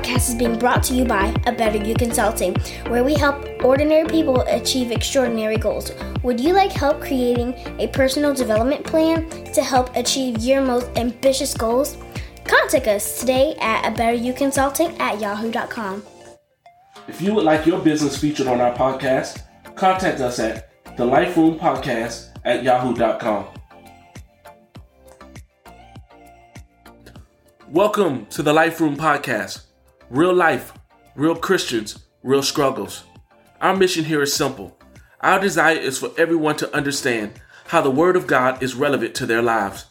podcast 0.00 0.30
is 0.30 0.34
being 0.34 0.58
brought 0.58 0.82
to 0.84 0.94
you 0.94 1.04
by 1.04 1.34
A 1.46 1.52
Better 1.52 1.76
You 1.84 1.94
Consulting, 1.94 2.54
where 2.88 3.04
we 3.04 3.14
help 3.14 3.46
ordinary 3.62 4.08
people 4.08 4.40
achieve 4.42 4.90
extraordinary 4.90 5.56
goals. 5.56 5.92
Would 6.22 6.40
you 6.40 6.54
like 6.54 6.72
help 6.72 7.00
creating 7.00 7.54
a 7.78 7.88
personal 7.88 8.34
development 8.34 8.84
plan 8.84 9.28
to 9.52 9.62
help 9.62 9.94
achieve 9.96 10.38
your 10.38 10.62
most 10.62 10.90
ambitious 10.96 11.54
goals? 11.54 11.98
Contact 12.44 12.86
us 12.88 13.20
today 13.20 13.54
at 13.60 13.92
A 13.92 13.94
Better 13.94 14.16
You 14.16 14.32
Consulting 14.32 14.96
at 14.98 15.20
yahoo.com. 15.20 16.02
If 17.06 17.20
you 17.20 17.34
would 17.34 17.44
like 17.44 17.66
your 17.66 17.80
business 17.80 18.16
featured 18.16 18.46
on 18.46 18.60
our 18.60 18.74
podcast, 18.74 19.42
contact 19.76 20.20
us 20.20 20.38
at 20.38 20.96
the 20.96 21.04
Life 21.04 21.36
Room 21.36 21.58
Podcast 21.58 22.28
at 22.44 22.62
yahoo.com. 22.62 23.46
Welcome 27.68 28.26
to 28.26 28.42
the 28.42 28.52
Life 28.52 28.80
Room 28.80 28.96
Podcast. 28.96 29.69
Real 30.10 30.34
life, 30.34 30.72
real 31.14 31.36
Christians, 31.36 32.00
real 32.24 32.42
struggles. 32.42 33.04
Our 33.60 33.76
mission 33.76 34.04
here 34.04 34.20
is 34.22 34.32
simple. 34.32 34.76
Our 35.20 35.38
desire 35.38 35.76
is 35.76 35.98
for 35.98 36.10
everyone 36.18 36.56
to 36.56 36.74
understand 36.74 37.34
how 37.68 37.80
the 37.80 37.92
Word 37.92 38.16
of 38.16 38.26
God 38.26 38.60
is 38.60 38.74
relevant 38.74 39.14
to 39.14 39.26
their 39.26 39.40
lives. 39.40 39.86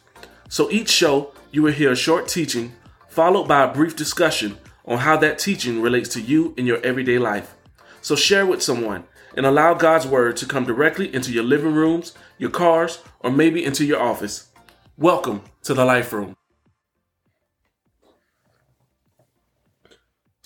So 0.50 0.70
each 0.70 0.90
show, 0.90 1.32
you 1.52 1.62
will 1.62 1.72
hear 1.72 1.92
a 1.92 1.96
short 1.96 2.28
teaching, 2.28 2.74
followed 3.08 3.48
by 3.48 3.64
a 3.64 3.72
brief 3.72 3.96
discussion 3.96 4.58
on 4.84 4.98
how 4.98 5.16
that 5.16 5.38
teaching 5.38 5.80
relates 5.80 6.10
to 6.10 6.20
you 6.20 6.52
in 6.58 6.66
your 6.66 6.84
everyday 6.84 7.18
life. 7.18 7.54
So 8.02 8.14
share 8.14 8.44
with 8.44 8.62
someone 8.62 9.04
and 9.38 9.46
allow 9.46 9.72
God's 9.72 10.06
Word 10.06 10.36
to 10.36 10.46
come 10.46 10.66
directly 10.66 11.14
into 11.14 11.32
your 11.32 11.44
living 11.44 11.72
rooms, 11.72 12.12
your 12.36 12.50
cars, 12.50 12.98
or 13.20 13.30
maybe 13.30 13.64
into 13.64 13.86
your 13.86 14.02
office. 14.02 14.50
Welcome 14.98 15.40
to 15.62 15.72
the 15.72 15.86
Life 15.86 16.12
Room. 16.12 16.36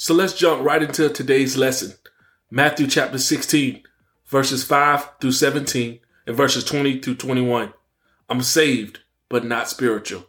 So 0.04 0.12
let's 0.12 0.34
jump 0.34 0.62
right 0.62 0.82
into 0.82 1.08
today's 1.08 1.56
lesson 1.56 1.94
Matthew 2.50 2.88
chapter 2.88 3.16
16, 3.16 3.84
verses 4.26 4.62
5 4.62 5.12
through 5.18 5.32
17, 5.32 5.98
and 6.26 6.36
verses 6.36 6.62
20 6.62 7.00
through 7.00 7.14
21. 7.14 7.72
I'm 8.28 8.42
saved, 8.42 9.00
but 9.30 9.46
not 9.46 9.70
spiritual. 9.70 10.26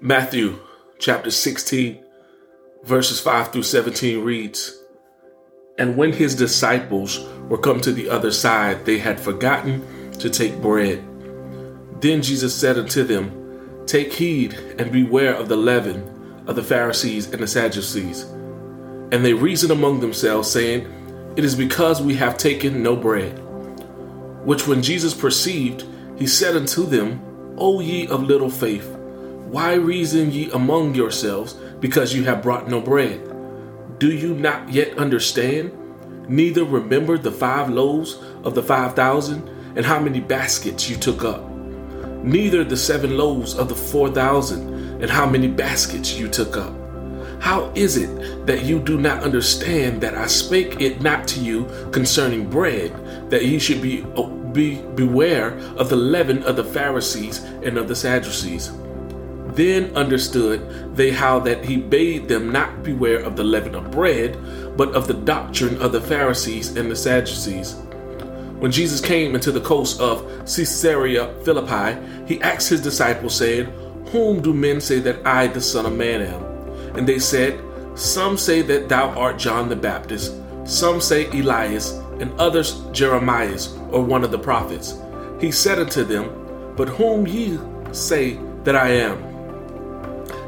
Matthew 0.00 0.58
chapter 0.98 1.30
16, 1.30 2.04
verses 2.82 3.20
5 3.20 3.52
through 3.52 3.62
17 3.62 4.24
reads, 4.24 4.83
and 5.76 5.96
when 5.96 6.12
his 6.12 6.36
disciples 6.36 7.20
were 7.48 7.58
come 7.58 7.80
to 7.80 7.92
the 7.92 8.08
other 8.08 8.30
side, 8.30 8.84
they 8.84 8.98
had 8.98 9.18
forgotten 9.18 9.82
to 10.18 10.30
take 10.30 10.60
bread. 10.62 11.04
Then 12.00 12.22
Jesus 12.22 12.54
said 12.54 12.78
unto 12.78 13.02
them, 13.02 13.84
Take 13.86 14.12
heed 14.12 14.54
and 14.78 14.92
beware 14.92 15.34
of 15.34 15.48
the 15.48 15.56
leaven 15.56 16.44
of 16.46 16.54
the 16.54 16.62
Pharisees 16.62 17.32
and 17.32 17.42
the 17.42 17.46
Sadducees. 17.46 18.22
And 19.10 19.24
they 19.24 19.34
reasoned 19.34 19.72
among 19.72 20.00
themselves, 20.00 20.50
saying, 20.50 20.86
It 21.36 21.44
is 21.44 21.56
because 21.56 22.00
we 22.00 22.14
have 22.14 22.38
taken 22.38 22.82
no 22.82 22.94
bread. 22.94 23.40
Which 24.44 24.68
when 24.68 24.82
Jesus 24.82 25.12
perceived, 25.12 25.84
he 26.16 26.26
said 26.26 26.56
unto 26.56 26.86
them, 26.86 27.20
O 27.58 27.80
ye 27.80 28.06
of 28.06 28.22
little 28.22 28.50
faith, 28.50 28.88
why 29.48 29.74
reason 29.74 30.30
ye 30.30 30.50
among 30.52 30.94
yourselves, 30.94 31.54
because 31.80 32.14
you 32.14 32.24
have 32.24 32.42
brought 32.42 32.68
no 32.68 32.80
bread? 32.80 33.33
Do 34.04 34.12
you 34.12 34.34
not 34.34 34.68
yet 34.68 34.98
understand? 34.98 35.72
Neither 36.28 36.62
remember 36.62 37.16
the 37.16 37.32
five 37.32 37.70
loaves 37.70 38.18
of 38.42 38.54
the 38.54 38.62
five 38.62 38.94
thousand, 38.94 39.48
and 39.76 39.86
how 39.86 39.98
many 39.98 40.20
baskets 40.20 40.90
you 40.90 40.96
took 40.96 41.24
up? 41.24 41.48
Neither 42.22 42.64
the 42.64 42.76
seven 42.76 43.16
loaves 43.16 43.54
of 43.54 43.70
the 43.70 43.74
four 43.74 44.10
thousand, 44.10 45.00
and 45.00 45.10
how 45.10 45.24
many 45.24 45.48
baskets 45.48 46.18
you 46.18 46.28
took 46.28 46.54
up? 46.54 46.74
How 47.40 47.72
is 47.74 47.96
it 47.96 48.44
that 48.46 48.64
you 48.64 48.78
do 48.78 49.00
not 49.00 49.22
understand 49.22 50.02
that 50.02 50.14
I 50.14 50.26
spake 50.26 50.82
it 50.82 51.00
not 51.00 51.26
to 51.28 51.40
you 51.40 51.66
concerning 51.90 52.50
bread, 52.50 52.92
that 53.30 53.46
ye 53.46 53.58
should 53.58 53.80
be, 53.80 54.02
be 54.52 54.82
beware 54.96 55.56
of 55.78 55.88
the 55.88 55.96
leaven 55.96 56.42
of 56.42 56.56
the 56.56 56.64
Pharisees 56.64 57.42
and 57.62 57.78
of 57.78 57.88
the 57.88 57.96
Sadducees? 57.96 58.70
Then 59.54 59.94
understood 59.96 60.96
they 60.96 61.10
how 61.10 61.38
that 61.40 61.64
he 61.64 61.76
bade 61.76 62.28
them 62.28 62.50
not 62.50 62.82
beware 62.82 63.20
of 63.20 63.36
the 63.36 63.44
leaven 63.44 63.74
of 63.74 63.90
bread, 63.90 64.36
but 64.76 64.94
of 64.94 65.06
the 65.06 65.14
doctrine 65.14 65.80
of 65.80 65.92
the 65.92 66.00
Pharisees 66.00 66.76
and 66.76 66.90
the 66.90 66.96
Sadducees. 66.96 67.74
When 68.58 68.72
Jesus 68.72 69.00
came 69.00 69.34
into 69.34 69.52
the 69.52 69.60
coast 69.60 70.00
of 70.00 70.26
Caesarea 70.46 71.32
Philippi, 71.44 72.00
he 72.26 72.40
asked 72.42 72.68
his 72.68 72.82
disciples, 72.82 73.36
saying, 73.36 73.66
Whom 74.10 74.40
do 74.40 74.52
men 74.52 74.80
say 74.80 75.00
that 75.00 75.24
I, 75.26 75.46
the 75.48 75.60
Son 75.60 75.86
of 75.86 75.94
Man, 75.94 76.22
am? 76.22 76.42
And 76.96 77.06
they 77.06 77.18
said, 77.18 77.60
Some 77.94 78.36
say 78.36 78.62
that 78.62 78.88
thou 78.88 79.10
art 79.10 79.38
John 79.38 79.68
the 79.68 79.76
Baptist, 79.76 80.34
some 80.64 81.00
say 81.00 81.28
Elias, 81.38 81.92
and 82.20 82.32
others 82.40 82.80
Jeremias, 82.92 83.76
or 83.90 84.02
one 84.02 84.24
of 84.24 84.30
the 84.30 84.38
prophets. 84.38 84.94
He 85.40 85.52
said 85.52 85.78
unto 85.78 86.02
them, 86.02 86.74
But 86.76 86.88
whom 86.88 87.26
ye 87.26 87.58
say 87.92 88.38
that 88.62 88.76
I 88.76 88.88
am? 88.88 89.33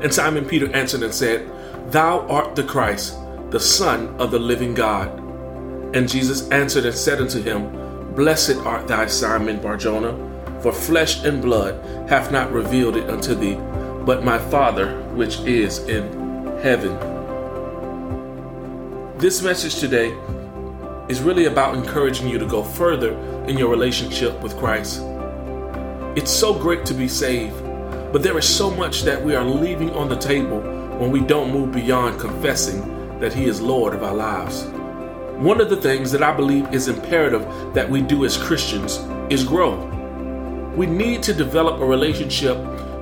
And 0.03 0.13
Simon 0.13 0.45
Peter 0.45 0.73
answered 0.75 1.03
and 1.03 1.15
said, 1.15 1.51
Thou 1.91 2.27
art 2.29 2.55
the 2.55 2.65
Christ, 2.65 3.17
the 3.51 3.61
Son 3.61 4.09
of 4.21 4.31
the 4.31 4.39
living 4.39 4.75
God. 4.75 5.09
And 5.95 6.09
Jesus 6.09 6.49
answered 6.51 6.85
and 6.85 6.95
said 6.95 7.21
unto 7.21 7.41
him, 7.41 8.15
Blessed 8.15 8.57
art 8.59 8.89
thou, 8.89 9.07
Simon 9.07 9.61
Barjona, 9.61 10.15
for 10.61 10.73
flesh 10.73 11.25
and 11.25 11.43
blood 11.43 12.09
hath 12.09 12.33
not 12.33 12.53
revealed 12.53 12.97
it 12.97 13.09
unto 13.09 13.35
thee, 13.35 13.55
but 14.05 14.25
my 14.25 14.39
Father 14.39 15.01
which 15.13 15.39
is 15.41 15.79
in 15.89 16.05
heaven. 16.59 16.97
This 19.19 19.43
message 19.43 19.77
today 19.77 20.15
is 21.09 21.23
really 21.23 21.47
about 21.47 21.75
encouraging 21.77 22.29
you 22.29 22.39
to 22.39 22.47
go 22.47 22.63
further 22.63 23.13
in 23.47 23.57
your 23.57 23.71
relationship 23.71 24.39
with 24.43 24.57
Christ. 24.59 25.03
It's 26.17 26.31
so 26.31 26.53
great 26.53 26.85
to 26.87 26.95
be 26.95 27.09
saved 27.09 27.66
but 28.17 28.23
there 28.23 28.39
is 28.39 28.49
so 28.49 28.71
much 28.71 29.03
that 29.03 29.23
we 29.23 29.35
are 29.35 29.45
leaving 29.45 29.91
on 29.91 30.09
the 30.09 30.17
table 30.17 30.63
when 30.99 31.11
we 31.11 31.21
don't 31.21 31.53
move 31.53 31.71
beyond 31.71 32.19
confessing 32.19 33.21
that 33.21 33.35
He 33.35 33.45
is 33.45 33.61
Lord 33.61 33.93
of 33.93 34.03
our 34.03 34.15
lives. 34.15 34.65
One 35.35 35.61
of 35.61 35.69
the 35.69 35.77
things 35.77 36.13
that 36.13 36.23
I 36.23 36.35
believe 36.35 36.73
is 36.73 36.89
imperative 36.89 37.47
that 37.75 37.91
we 37.91 38.01
do 38.01 38.25
as 38.25 38.39
Christians 38.39 39.01
is 39.31 39.45
grow. 39.45 39.85
We 40.75 40.87
need 40.87 41.23
to 41.25 41.35
develop 41.35 41.79
a 41.79 41.85
relationship 41.85 42.57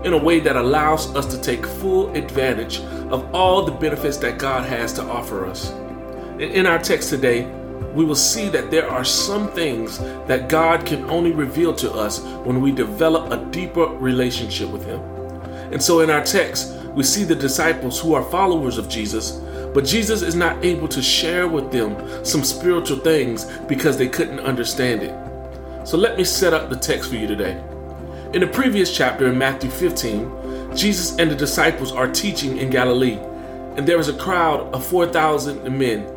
in 0.04 0.14
a 0.14 0.18
way 0.18 0.40
that 0.40 0.56
allows 0.56 1.14
us 1.14 1.26
to 1.26 1.40
take 1.40 1.64
full 1.64 2.12
advantage 2.16 2.80
of 3.12 3.32
all 3.32 3.64
the 3.64 3.70
benefits 3.70 4.16
that 4.16 4.36
God 4.36 4.68
has 4.68 4.92
to 4.94 5.02
offer 5.04 5.46
us. 5.46 5.70
In 6.40 6.66
our 6.66 6.80
text 6.80 7.10
today, 7.10 7.44
we 7.94 8.04
will 8.04 8.16
see 8.16 8.48
that 8.48 8.70
there 8.70 8.90
are 8.90 9.04
some 9.04 9.48
things 9.52 9.98
that 10.26 10.48
God 10.48 10.84
can 10.84 11.08
only 11.08 11.32
reveal 11.32 11.74
to 11.76 11.92
us 11.92 12.20
when 12.44 12.60
we 12.60 12.72
develop 12.72 13.30
a 13.30 13.44
deeper 13.50 13.86
relationship 13.86 14.68
with 14.68 14.84
Him. 14.84 15.00
And 15.72 15.82
so 15.82 16.00
in 16.00 16.10
our 16.10 16.22
text, 16.24 16.74
we 16.94 17.02
see 17.04 17.24
the 17.24 17.34
disciples 17.34 18.00
who 18.00 18.14
are 18.14 18.22
followers 18.22 18.78
of 18.78 18.88
Jesus, 18.88 19.40
but 19.72 19.84
Jesus 19.84 20.22
is 20.22 20.34
not 20.34 20.64
able 20.64 20.88
to 20.88 21.02
share 21.02 21.48
with 21.48 21.72
them 21.72 21.96
some 22.24 22.44
spiritual 22.44 22.98
things 22.98 23.44
because 23.68 23.96
they 23.96 24.08
couldn't 24.08 24.40
understand 24.40 25.02
it. 25.02 25.14
So 25.86 25.96
let 25.96 26.16
me 26.16 26.24
set 26.24 26.54
up 26.54 26.70
the 26.70 26.76
text 26.76 27.10
for 27.10 27.16
you 27.16 27.26
today. 27.26 27.62
In 28.32 28.40
the 28.40 28.46
previous 28.46 28.96
chapter 28.96 29.28
in 29.28 29.38
Matthew 29.38 29.70
15, 29.70 30.76
Jesus 30.76 31.16
and 31.18 31.30
the 31.30 31.36
disciples 31.36 31.92
are 31.92 32.10
teaching 32.10 32.58
in 32.58 32.70
Galilee, 32.70 33.18
and 33.76 33.86
there 33.86 33.98
is 33.98 34.08
a 34.08 34.16
crowd 34.16 34.72
of 34.74 34.84
4,000 34.84 35.62
men 35.76 36.13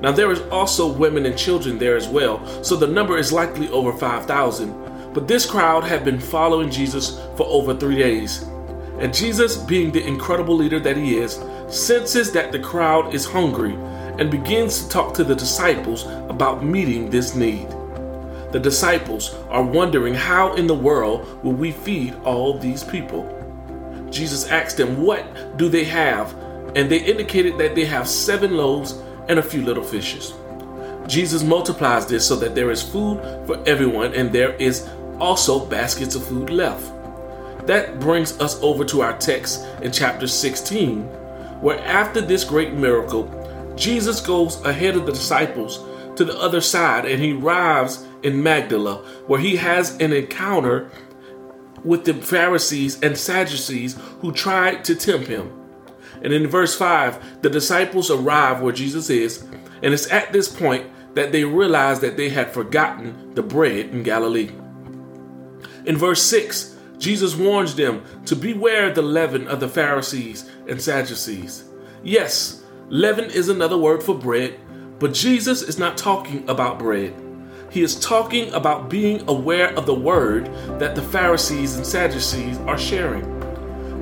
now 0.00 0.12
there 0.12 0.30
is 0.30 0.40
also 0.50 0.90
women 0.90 1.26
and 1.26 1.36
children 1.36 1.78
there 1.78 1.96
as 1.96 2.08
well, 2.08 2.44
so 2.62 2.76
the 2.76 2.86
number 2.86 3.16
is 3.18 3.32
likely 3.32 3.68
over 3.70 3.92
5,000. 3.92 5.12
But 5.12 5.26
this 5.26 5.46
crowd 5.46 5.84
had 5.84 6.04
been 6.04 6.20
following 6.20 6.70
Jesus 6.70 7.18
for 7.36 7.46
over 7.46 7.74
three 7.74 7.96
days. 7.96 8.42
And 9.00 9.14
Jesus, 9.14 9.56
being 9.56 9.90
the 9.90 10.04
incredible 10.06 10.56
leader 10.56 10.80
that 10.80 10.96
he 10.96 11.16
is, 11.16 11.40
senses 11.68 12.32
that 12.32 12.52
the 12.52 12.58
crowd 12.58 13.14
is 13.14 13.24
hungry 13.24 13.74
and 14.18 14.30
begins 14.30 14.82
to 14.82 14.88
talk 14.88 15.14
to 15.14 15.24
the 15.24 15.34
disciples 15.34 16.04
about 16.28 16.64
meeting 16.64 17.08
this 17.08 17.34
need. 17.34 17.68
The 18.52 18.60
disciples 18.60 19.34
are 19.50 19.62
wondering 19.62 20.14
how 20.14 20.54
in 20.54 20.66
the 20.66 20.74
world 20.74 21.42
will 21.44 21.52
we 21.52 21.70
feed 21.70 22.14
all 22.24 22.58
these 22.58 22.82
people? 22.82 23.34
Jesus 24.10 24.48
asked 24.48 24.76
them, 24.78 25.02
What 25.02 25.58
do 25.58 25.68
they 25.68 25.84
have? 25.84 26.34
And 26.74 26.90
they 26.90 26.98
indicated 26.98 27.58
that 27.58 27.74
they 27.74 27.84
have 27.84 28.08
seven 28.08 28.56
loaves 28.56 28.92
and 29.28 29.38
a 29.38 29.42
few 29.42 29.62
little 29.62 29.84
fishes. 29.84 30.34
Jesus 31.06 31.42
multiplies 31.42 32.06
this 32.06 32.26
so 32.26 32.36
that 32.36 32.54
there 32.54 32.70
is 32.70 32.82
food 32.82 33.20
for 33.46 33.62
everyone 33.66 34.14
and 34.14 34.32
there 34.32 34.54
is 34.54 34.88
also 35.18 35.64
baskets 35.64 36.14
of 36.14 36.26
food 36.26 36.50
left. 36.50 36.92
That 37.66 38.00
brings 38.00 38.38
us 38.40 38.60
over 38.62 38.84
to 38.86 39.02
our 39.02 39.16
text 39.18 39.66
in 39.82 39.92
chapter 39.92 40.26
16, 40.26 41.02
where 41.60 41.80
after 41.80 42.20
this 42.20 42.44
great 42.44 42.72
miracle, 42.72 43.34
Jesus 43.76 44.20
goes 44.20 44.62
ahead 44.64 44.96
of 44.96 45.06
the 45.06 45.12
disciples 45.12 45.84
to 46.16 46.24
the 46.24 46.38
other 46.38 46.60
side 46.60 47.04
and 47.04 47.22
he 47.22 47.32
arrives 47.32 48.06
in 48.22 48.42
Magdala, 48.42 48.96
where 49.26 49.40
he 49.40 49.56
has 49.56 49.96
an 50.00 50.12
encounter 50.12 50.90
with 51.84 52.04
the 52.04 52.14
Pharisees 52.14 53.00
and 53.02 53.16
Sadducees 53.16 53.98
who 54.20 54.32
tried 54.32 54.84
to 54.84 54.94
tempt 54.94 55.28
him. 55.28 55.52
And 56.22 56.32
in 56.32 56.46
verse 56.46 56.74
5, 56.74 57.42
the 57.42 57.50
disciples 57.50 58.10
arrive 58.10 58.60
where 58.60 58.72
Jesus 58.72 59.10
is, 59.10 59.42
and 59.82 59.94
it's 59.94 60.10
at 60.10 60.32
this 60.32 60.48
point 60.48 60.86
that 61.14 61.32
they 61.32 61.44
realize 61.44 62.00
that 62.00 62.16
they 62.16 62.28
had 62.28 62.52
forgotten 62.52 63.34
the 63.34 63.42
bread 63.42 63.86
in 63.86 64.02
Galilee. 64.02 64.50
In 65.84 65.96
verse 65.96 66.22
6, 66.22 66.76
Jesus 66.98 67.36
warns 67.36 67.74
them 67.74 68.04
to 68.26 68.36
beware 68.36 68.92
the 68.92 69.02
leaven 69.02 69.46
of 69.48 69.60
the 69.60 69.68
Pharisees 69.68 70.50
and 70.66 70.80
Sadducees. 70.80 71.64
Yes, 72.02 72.64
leaven 72.88 73.30
is 73.30 73.48
another 73.48 73.78
word 73.78 74.02
for 74.02 74.14
bread, 74.16 74.58
but 74.98 75.14
Jesus 75.14 75.62
is 75.62 75.78
not 75.78 75.96
talking 75.96 76.48
about 76.48 76.78
bread. 76.78 77.14
He 77.70 77.82
is 77.82 78.00
talking 78.00 78.52
about 78.52 78.88
being 78.88 79.28
aware 79.28 79.72
of 79.74 79.86
the 79.86 79.94
word 79.94 80.46
that 80.80 80.94
the 80.94 81.02
Pharisees 81.02 81.76
and 81.76 81.86
Sadducees 81.86 82.58
are 82.60 82.78
sharing. 82.78 83.37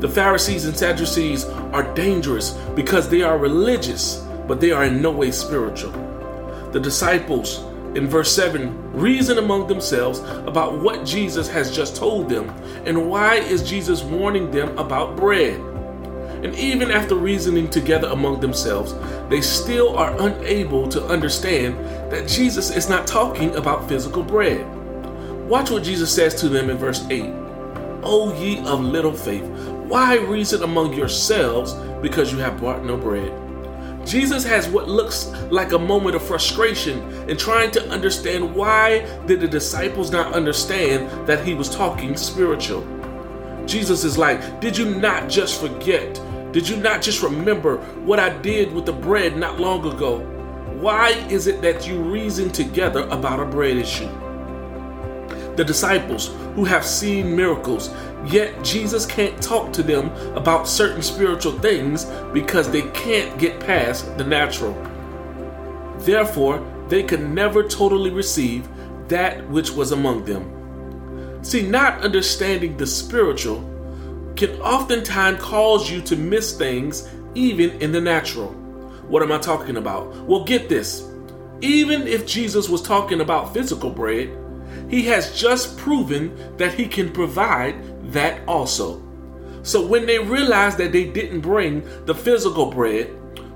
The 0.00 0.08
Pharisees 0.08 0.66
and 0.66 0.76
Sadducees 0.76 1.44
are 1.72 1.94
dangerous 1.94 2.52
because 2.75 3.08
they 3.08 3.22
are 3.22 3.38
religious, 3.38 4.16
but 4.46 4.60
they 4.60 4.70
are 4.70 4.84
in 4.84 5.00
no 5.00 5.10
way 5.10 5.31
spiritual. 5.31 5.93
The 6.72 6.81
disciples 6.81 7.64
in 7.96 8.06
verse 8.06 8.31
7 8.34 8.93
reason 8.93 9.38
among 9.38 9.69
themselves 9.69 10.19
about 10.46 10.78
what 10.78 11.06
Jesus 11.06 11.48
has 11.48 11.75
just 11.75 11.96
told 11.96 12.28
them 12.28 12.50
and 12.84 13.08
why 13.08 13.37
is 13.37 13.66
Jesus 13.66 14.02
warning 14.02 14.50
them 14.50 14.76
about 14.76 15.16
bread. 15.16 15.58
And 16.44 16.54
even 16.56 16.90
after 16.90 17.14
reasoning 17.14 17.70
together 17.70 18.08
among 18.08 18.40
themselves, 18.40 18.94
they 19.31 19.40
still 19.40 19.96
are 19.96 20.14
unable 20.20 20.87
to 20.88 21.02
understand 21.06 21.78
that 22.12 22.28
Jesus 22.28 22.70
is 22.70 22.90
not 22.90 23.06
talking 23.06 23.56
about 23.56 23.88
physical 23.88 24.22
bread. 24.22 24.66
Watch 25.48 25.70
what 25.70 25.82
Jesus 25.82 26.14
says 26.14 26.34
to 26.43 26.50
them 26.50 26.69
in 26.69 26.76
verse 26.76 27.06
8 27.08 27.32
O 28.02 28.32
ye 28.40 28.58
of 28.66 28.81
little 28.81 29.12
faith, 29.12 29.43
why 29.88 30.17
reason 30.17 30.65
among 30.65 30.94
yourselves 30.94 31.75
because 32.03 32.33
you 32.33 32.38
have 32.38 32.59
brought 32.59 32.85
no 32.85 32.97
bread? 32.97 33.33
Jesus 34.06 34.44
has 34.44 34.69
what 34.69 34.88
looks 34.88 35.27
like 35.50 35.73
a 35.73 35.79
moment 35.79 36.15
of 36.15 36.23
frustration 36.23 37.00
in 37.29 37.37
trying 37.37 37.71
to 37.73 37.88
understand 37.88 38.55
why 38.55 39.00
did 39.27 39.41
the 39.41 39.49
disciples 39.49 40.11
not 40.11 40.33
understand 40.33 41.27
that 41.27 41.44
he 41.44 41.55
was 41.55 41.69
talking 41.69 42.17
spiritual. 42.17 42.87
Jesus 43.67 44.05
is 44.05 44.17
like, 44.17 44.61
did 44.61 44.77
you 44.77 44.94
not 44.97 45.29
just 45.29 45.61
forget? 45.61 46.21
Did 46.53 46.69
you 46.69 46.77
not 46.77 47.03
just 47.03 47.23
remember 47.23 47.79
what 48.05 48.21
I 48.21 48.31
did 48.39 48.73
with 48.73 48.87
the 48.87 48.93
bread 48.93 49.37
not 49.37 49.61
long 49.61 49.85
ago? 49.93 50.19
Why 50.81 51.11
is 51.29 51.47
it 51.47 51.62
that 51.62 51.87
you 51.87 52.00
reason 52.00 52.50
together 52.50 53.09
about 53.11 53.41
a 53.41 53.44
bread 53.44 53.77
issue? 53.77 54.09
The 55.56 55.64
disciples 55.64 56.29
who 56.55 56.64
have 56.64 56.85
seen 56.85 57.35
miracles, 57.35 57.91
yet 58.26 58.62
Jesus 58.62 59.06
can't 59.06 59.43
talk 59.43 59.73
to 59.73 59.82
them 59.82 60.11
about 60.37 60.69
certain 60.69 61.03
spiritual 61.03 61.58
things 61.61 62.05
because 62.32 62.70
they 62.70 62.82
can't 62.91 63.38
get 63.38 63.58
past 63.61 64.17
the 64.19 64.25
natural. 64.25 64.75
Therefore, 65.99 66.64
they 66.88 67.03
could 67.03 67.29
never 67.29 67.62
totally 67.62 68.11
receive 68.11 68.69
that 69.08 69.49
which 69.49 69.70
was 69.70 69.93
among 69.93 70.25
them. 70.25 71.43
See, 71.43 71.62
not 71.62 72.03
understanding 72.03 72.76
the 72.76 72.87
spiritual 72.87 73.61
can 74.37 74.50
oftentimes 74.61 75.41
cause 75.41 75.91
you 75.91 76.03
to 76.03 76.17
miss 76.17 76.56
things 76.56 77.08
even 77.35 77.70
in 77.81 77.93
the 77.93 78.00
natural. 78.00 78.49
What 79.08 79.23
am 79.23 79.32
I 79.32 79.38
talking 79.38 79.76
about? 79.76 80.14
Well, 80.26 80.44
get 80.44 80.69
this. 80.69 81.08
Even 81.61 82.06
if 82.06 82.26
Jesus 82.26 82.69
was 82.69 82.82
talking 82.82 83.20
about 83.20 83.55
physical 83.55 83.88
bread, 83.88 84.37
he 84.88 85.03
has 85.03 85.38
just 85.38 85.77
proven 85.77 86.56
that 86.56 86.75
he 86.75 86.87
can 86.87 87.12
provide 87.12 88.12
that 88.12 88.41
also. 88.47 89.03
So 89.62 89.85
when 89.85 90.06
they 90.06 90.19
realized 90.19 90.79
that 90.79 90.93
they 90.93 91.05
didn't 91.05 91.41
bring 91.41 91.83
the 92.05 92.15
physical 92.15 92.71
bread, 92.71 93.09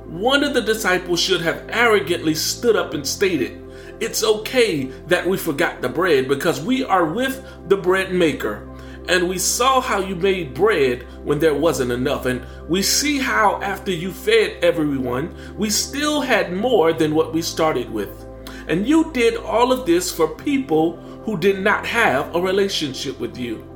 one 0.06 0.42
of 0.42 0.54
the 0.54 0.60
disciples 0.60 1.20
should 1.20 1.40
have 1.40 1.68
arrogantly 1.68 2.34
stood 2.34 2.74
up 2.74 2.94
and 2.94 3.06
stated, 3.06 3.62
It's 4.00 4.24
okay 4.24 4.86
that 5.06 5.24
we 5.24 5.36
forgot 5.36 5.80
the 5.80 5.88
bread 5.88 6.26
because 6.26 6.60
we 6.60 6.82
are 6.82 7.04
with 7.04 7.44
the 7.68 7.76
bread 7.76 8.12
maker. 8.12 8.66
And 9.08 9.28
we 9.28 9.38
saw 9.38 9.80
how 9.80 10.00
you 10.00 10.16
made 10.16 10.52
bread 10.52 11.04
when 11.24 11.38
there 11.38 11.54
wasn't 11.54 11.92
enough. 11.92 12.26
And 12.26 12.44
we 12.68 12.82
see 12.82 13.18
how, 13.18 13.60
after 13.62 13.92
you 13.92 14.12
fed 14.12 14.62
everyone, 14.62 15.34
we 15.56 15.70
still 15.70 16.20
had 16.20 16.52
more 16.52 16.92
than 16.92 17.14
what 17.14 17.32
we 17.32 17.40
started 17.40 17.88
with. 17.90 18.26
And 18.70 18.86
you 18.86 19.10
did 19.12 19.36
all 19.36 19.72
of 19.72 19.84
this 19.84 20.12
for 20.12 20.28
people 20.28 20.96
who 21.24 21.36
did 21.36 21.58
not 21.58 21.84
have 21.84 22.32
a 22.36 22.40
relationship 22.40 23.18
with 23.18 23.36
you. 23.36 23.66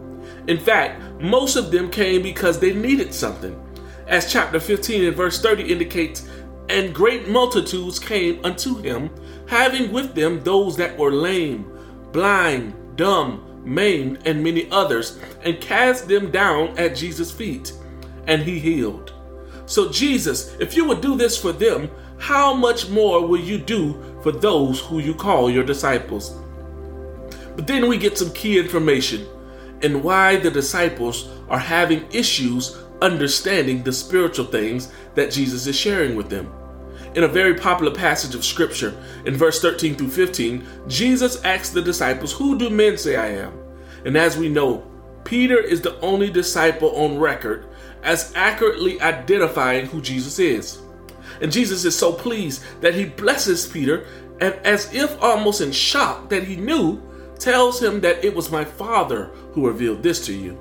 In 0.47 0.57
fact, 0.57 1.21
most 1.21 1.57
of 1.57 1.73
them 1.73 1.91
came 1.91 2.23
because 2.23 2.61
they 2.61 2.73
needed 2.73 3.13
something. 3.13 3.61
As 4.07 4.31
chapter 4.31 4.61
15 4.61 5.05
and 5.07 5.17
verse 5.17 5.43
30 5.43 5.65
indicates, 5.65 6.29
and 6.69 6.95
great 6.95 7.29
multitudes 7.29 7.99
came 7.99 8.43
unto 8.45 8.77
him, 8.77 9.11
having 9.49 9.91
with 9.91 10.15
them 10.15 10.41
those 10.45 10.77
that 10.77 10.97
were 10.97 11.13
lame, 11.13 11.77
blind, 12.13 12.73
dumb, 12.95 13.63
maimed, 13.65 14.25
and 14.27 14.45
many 14.45 14.71
others, 14.71 15.19
and 15.43 15.61
cast 15.61 16.07
them 16.07 16.31
down 16.31 16.69
at 16.79 16.95
Jesus' 16.95 17.33
feet, 17.33 17.73
and 18.29 18.43
he 18.43 18.61
healed. 18.61 19.13
So, 19.67 19.91
Jesus, 19.91 20.55
if 20.61 20.77
you 20.77 20.85
would 20.85 21.01
do 21.01 21.17
this 21.17 21.37
for 21.37 21.51
them, 21.51 21.91
how 22.19 22.55
much 22.55 22.89
more 22.89 23.27
will 23.27 23.41
you 23.41 23.59
do 23.59 24.14
for 24.25 24.33
those 24.33 24.81
who 24.81 25.01
you 25.01 25.15
call 25.15 25.51
your 25.51 25.63
disciples? 25.63 26.35
But 27.55 27.67
then 27.67 27.89
we 27.89 27.99
get 27.99 28.17
some 28.17 28.33
key 28.33 28.59
information 28.59 29.27
and 29.83 30.03
why 30.03 30.37
the 30.37 30.51
disciples 30.51 31.29
are 31.51 31.59
having 31.59 32.11
issues 32.11 32.79
understanding 33.03 33.83
the 33.83 33.93
spiritual 33.93 34.47
things 34.47 34.91
that 35.15 35.31
Jesus 35.31 35.67
is 35.67 35.77
sharing 35.77 36.17
with 36.17 36.31
them. 36.31 36.51
In 37.15 37.25
a 37.25 37.29
very 37.29 37.55
popular 37.55 37.95
passage 37.95 38.35
of 38.35 38.47
scripture, 38.47 38.97
in 39.27 39.37
verse 39.37 39.61
13 39.61 39.95
through 39.95 40.09
15, 40.09 40.67
Jesus 40.89 41.45
asks 41.45 41.69
the 41.69 41.83
disciples, 41.83 42.33
Who 42.33 42.59
do 42.59 42.71
men 42.71 42.97
say 42.97 43.17
I 43.17 43.29
am? 43.29 43.53
And 44.07 44.17
as 44.17 44.39
we 44.39 44.49
know, 44.49 44.91
Peter 45.25 45.59
is 45.61 45.83
the 45.83 46.01
only 46.01 46.31
disciple 46.31 46.97
on 46.97 47.19
record 47.19 47.67
as 48.03 48.33
accurately 48.35 49.01
identifying 49.03 49.85
who 49.87 50.01
Jesus 50.01 50.39
is. 50.39 50.81
And 51.41 51.53
Jesus 51.53 51.85
is 51.85 51.97
so 51.97 52.13
pleased 52.13 52.63
that 52.81 52.95
he 52.95 53.05
blesses 53.05 53.67
Peter, 53.67 54.07
and 54.41 54.55
as 54.65 54.93
if 54.95 55.21
almost 55.23 55.61
in 55.61 55.73
shock 55.73 56.29
that 56.31 56.45
he 56.45 56.57
knew, 56.57 57.03
tells 57.39 57.83
him 57.83 58.01
that 58.01 58.25
it 58.25 58.35
was 58.35 58.51
my 58.51 58.65
Father 58.65 59.27
who 59.53 59.67
revealed 59.67 60.03
this 60.03 60.25
to 60.27 60.33
you. 60.33 60.53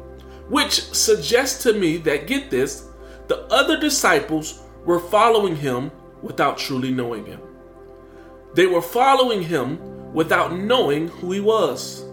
Which 0.49 0.81
suggests 0.93 1.63
to 1.63 1.73
me 1.73 1.97
that, 1.97 2.27
get 2.27 2.49
this, 2.49 2.87
the 3.27 3.45
other 3.45 3.79
disciples 3.79 4.61
were 4.85 4.99
following 4.99 5.55
him 5.55 5.91
without 6.21 6.57
truly 6.57 6.91
knowing 6.91 7.25
him. 7.25 7.39
They 8.53 8.67
were 8.67 8.81
following 8.81 9.41
him 9.41 10.13
without 10.13 10.55
knowing 10.55 11.07
who 11.07 11.31
he 11.31 11.39
was. 11.39 12.05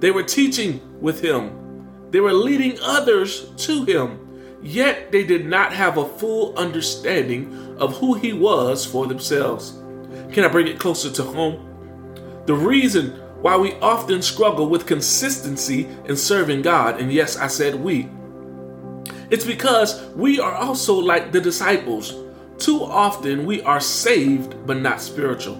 They 0.00 0.10
were 0.10 0.22
teaching 0.22 0.80
with 1.00 1.20
him. 1.20 2.10
They 2.10 2.20
were 2.20 2.32
leading 2.32 2.78
others 2.80 3.50
to 3.66 3.84
him. 3.84 4.20
Yet 4.62 5.10
they 5.10 5.24
did 5.24 5.46
not 5.46 5.72
have 5.72 5.98
a 5.98 6.08
full 6.08 6.56
understanding 6.56 7.63
of 7.78 7.96
who 7.96 8.14
he 8.14 8.32
was 8.32 8.84
for 8.84 9.06
themselves. 9.06 9.72
Can 10.32 10.44
I 10.44 10.48
bring 10.48 10.66
it 10.66 10.78
closer 10.78 11.10
to 11.10 11.22
home? 11.22 11.70
The 12.46 12.54
reason 12.54 13.10
why 13.40 13.56
we 13.56 13.74
often 13.74 14.22
struggle 14.22 14.68
with 14.68 14.86
consistency 14.86 15.88
in 16.06 16.16
serving 16.16 16.62
God, 16.62 17.00
and 17.00 17.12
yes, 17.12 17.36
I 17.36 17.46
said 17.46 17.74
we, 17.74 18.08
it's 19.30 19.44
because 19.44 20.04
we 20.10 20.38
are 20.38 20.54
also 20.54 20.94
like 20.94 21.32
the 21.32 21.40
disciples 21.40 22.14
too 22.58 22.82
often 22.82 23.46
we 23.46 23.62
are 23.62 23.80
saved 23.80 24.66
but 24.66 24.78
not 24.78 25.00
spiritual. 25.00 25.56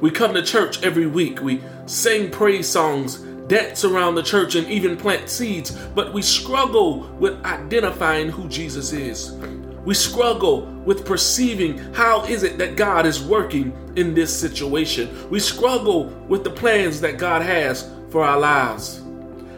We 0.00 0.10
come 0.10 0.34
to 0.34 0.42
church 0.42 0.82
every 0.82 1.06
week, 1.06 1.40
we 1.42 1.62
sing 1.86 2.30
praise 2.30 2.68
songs, 2.68 3.18
dance 3.46 3.84
around 3.84 4.14
the 4.14 4.22
church, 4.22 4.54
and 4.54 4.66
even 4.68 4.96
plant 4.96 5.28
seeds, 5.28 5.70
but 5.94 6.12
we 6.12 6.22
struggle 6.22 7.00
with 7.18 7.44
identifying 7.44 8.28
who 8.28 8.48
Jesus 8.48 8.92
is. 8.92 9.32
We 9.84 9.94
struggle 9.94 10.66
with 10.84 11.04
perceiving 11.04 11.78
how 11.92 12.24
is 12.24 12.44
it 12.44 12.58
that 12.58 12.76
God 12.76 13.04
is 13.04 13.22
working 13.22 13.72
in 13.96 14.14
this 14.14 14.38
situation. 14.38 15.28
We 15.30 15.40
struggle 15.40 16.06
with 16.28 16.44
the 16.44 16.50
plans 16.50 17.00
that 17.00 17.18
God 17.18 17.42
has 17.42 17.90
for 18.10 18.24
our 18.24 18.38
lives. 18.38 18.98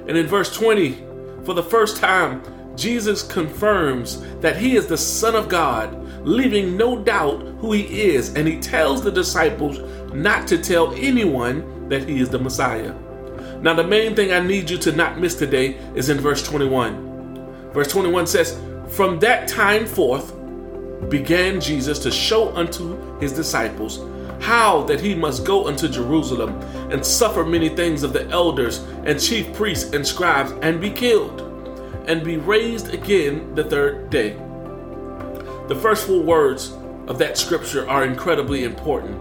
And 0.06 0.16
in 0.16 0.26
verse 0.26 0.54
20, 0.54 1.02
for 1.44 1.54
the 1.54 1.62
first 1.62 1.98
time, 1.98 2.42
Jesus 2.76 3.22
confirms 3.22 4.20
that 4.40 4.56
he 4.56 4.76
is 4.76 4.86
the 4.86 4.98
Son 4.98 5.34
of 5.34 5.48
God 5.48 6.00
leaving 6.26 6.76
no 6.76 6.98
doubt 6.98 7.40
who 7.58 7.72
he 7.72 8.02
is, 8.02 8.34
and 8.34 8.48
he 8.48 8.58
tells 8.58 9.02
the 9.02 9.12
disciples 9.12 9.78
not 10.12 10.48
to 10.48 10.58
tell 10.58 10.94
anyone 10.94 11.88
that 11.88 12.08
he 12.08 12.20
is 12.20 12.30
the 12.30 12.38
Messiah. 12.38 12.94
Now, 13.60 13.74
the 13.74 13.84
main 13.84 14.16
thing 14.16 14.32
I 14.32 14.40
need 14.40 14.70
you 14.70 14.78
to 14.78 14.92
not 14.92 15.18
miss 15.18 15.34
today 15.34 15.76
is 15.94 16.08
in 16.08 16.18
verse 16.18 16.42
21. 16.42 17.72
Verse 17.72 17.88
21 17.88 18.26
says, 18.26 18.58
From 18.88 19.18
that 19.20 19.48
time 19.48 19.86
forth 19.86 20.34
began 21.08 21.60
Jesus 21.60 21.98
to 22.00 22.10
show 22.10 22.54
unto 22.54 23.18
his 23.18 23.32
disciples 23.32 24.00
how 24.40 24.82
that 24.84 25.00
he 25.00 25.14
must 25.14 25.44
go 25.44 25.66
unto 25.66 25.88
Jerusalem 25.88 26.60
and 26.90 27.04
suffer 27.04 27.44
many 27.44 27.68
things 27.68 28.02
of 28.02 28.12
the 28.12 28.28
elders 28.28 28.78
and 29.04 29.20
chief 29.20 29.52
priests 29.54 29.92
and 29.92 30.06
scribes 30.06 30.52
and 30.62 30.80
be 30.80 30.90
killed 30.90 31.40
and 32.06 32.22
be 32.22 32.36
raised 32.36 32.92
again 32.92 33.54
the 33.54 33.64
third 33.64 34.10
day. 34.10 34.36
The 35.68 35.78
first 35.80 36.06
four 36.06 36.22
words 36.22 36.74
of 37.06 37.18
that 37.18 37.38
scripture 37.38 37.88
are 37.88 38.04
incredibly 38.04 38.64
important. 38.64 39.16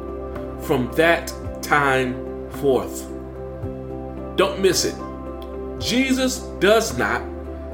From 0.66 0.92
that 0.94 1.34
time 1.62 2.50
forth. 2.52 3.08
Don't 4.36 4.60
miss 4.60 4.86
it. 4.86 4.96
Jesus 5.80 6.40
does 6.60 6.98
not, 6.98 7.24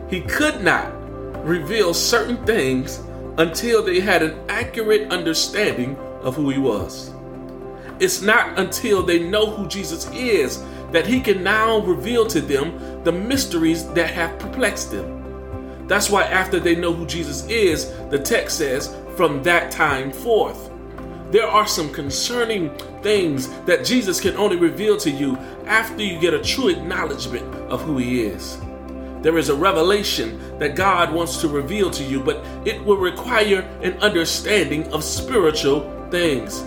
he 0.10 0.22
could 0.22 0.64
not 0.64 0.99
reveal 1.44 1.94
certain 1.94 2.44
things 2.46 3.02
until 3.38 3.84
they 3.84 4.00
had 4.00 4.22
an 4.22 4.40
accurate 4.50 5.12
understanding 5.12 5.96
of 6.22 6.36
who 6.36 6.50
he 6.50 6.60
was. 6.60 7.14
It's 8.00 8.22
not 8.22 8.58
until 8.58 9.04
they 9.04 9.20
know 9.20 9.50
who 9.50 9.68
Jesus 9.68 10.10
is 10.12 10.64
that 10.92 11.06
he 11.06 11.20
can 11.20 11.44
now 11.44 11.80
reveal 11.80 12.26
to 12.28 12.42
them 12.42 13.04
the 13.04 13.12
mysteries 13.12 13.88
that 13.94 14.10
have 14.12 14.40
perplexed 14.40 14.92
them. 14.92 15.88
That's 15.88 16.10
why, 16.10 16.24
after 16.24 16.60
they 16.60 16.76
know 16.76 16.94
who 16.94 17.06
Jesus 17.06 17.46
is, 17.48 17.92
the 18.10 18.20
text 18.20 18.58
says, 18.58 18.96
from 19.16 19.44
that 19.44 19.72
time 19.72 20.12
forth. 20.12 20.70
There 21.32 21.48
are 21.48 21.68
some 21.68 21.92
concerning 21.92 22.76
things 23.02 23.50
that 23.66 23.86
Jesus 23.86 24.20
can 24.20 24.36
only 24.36 24.56
reveal 24.56 24.98
to 24.98 25.12
you 25.12 25.36
after 25.66 26.04
you 26.04 26.20
get 26.20 26.34
a 26.34 26.42
true 26.42 26.70
acknowledgement 26.70 27.46
of 27.70 27.82
who 27.82 27.98
he 27.98 28.24
is. 28.24 28.60
There 29.22 29.38
is 29.38 29.50
a 29.50 29.56
revelation 29.56 30.58
that 30.60 30.78
God 30.78 31.14
wants 31.14 31.42
to 31.42 31.50
reveal 31.50 31.92
to 31.92 32.04
you, 32.04 32.22
but 32.22 32.38
it 32.66 32.84
will 32.84 32.98
require 32.98 33.62
an 33.84 33.94
understanding 34.00 34.88
of 34.94 35.04
spiritual 35.04 35.82
things. 36.10 36.64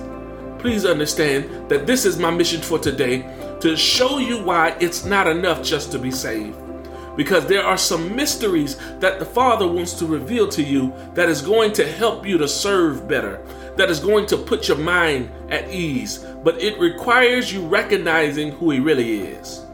Please 0.59 0.85
understand 0.85 1.71
that 1.71 1.87
this 1.87 2.05
is 2.05 2.19
my 2.19 2.31
mission 2.31 2.61
for 2.61 2.79
today 2.79 3.23
to 3.61 3.75
show 3.75 4.19
you 4.19 4.43
why 4.43 4.77
it's 4.81 5.05
not 5.05 5.27
enough 5.27 5.63
just 5.63 5.91
to 5.93 5.99
be 5.99 6.11
saved. 6.11 6.59
Because 7.17 7.47
there 7.47 7.65
are 7.65 7.79
some 7.79 8.15
mysteries 8.15 8.77
that 9.01 9.19
the 9.19 9.25
Father 9.25 9.67
wants 9.67 9.95
to 9.95 10.07
reveal 10.07 10.47
to 10.49 10.63
you 10.63 10.93
that 11.15 11.29
is 11.29 11.41
going 11.41 11.73
to 11.75 11.91
help 11.91 12.27
you 12.27 12.39
to 12.39 12.49
serve 12.49 13.09
better, 13.09 13.45
that 13.77 13.91
is 13.91 13.99
going 13.99 14.27
to 14.27 14.37
put 14.37 14.69
your 14.69 14.79
mind 14.79 15.31
at 15.49 15.71
ease, 15.71 16.19
but 16.45 16.61
it 16.63 16.79
requires 16.79 17.53
you 17.53 17.67
recognizing 17.67 18.53
who 18.53 18.71
He 18.71 18.79
really 18.79 19.21
is. 19.21 19.65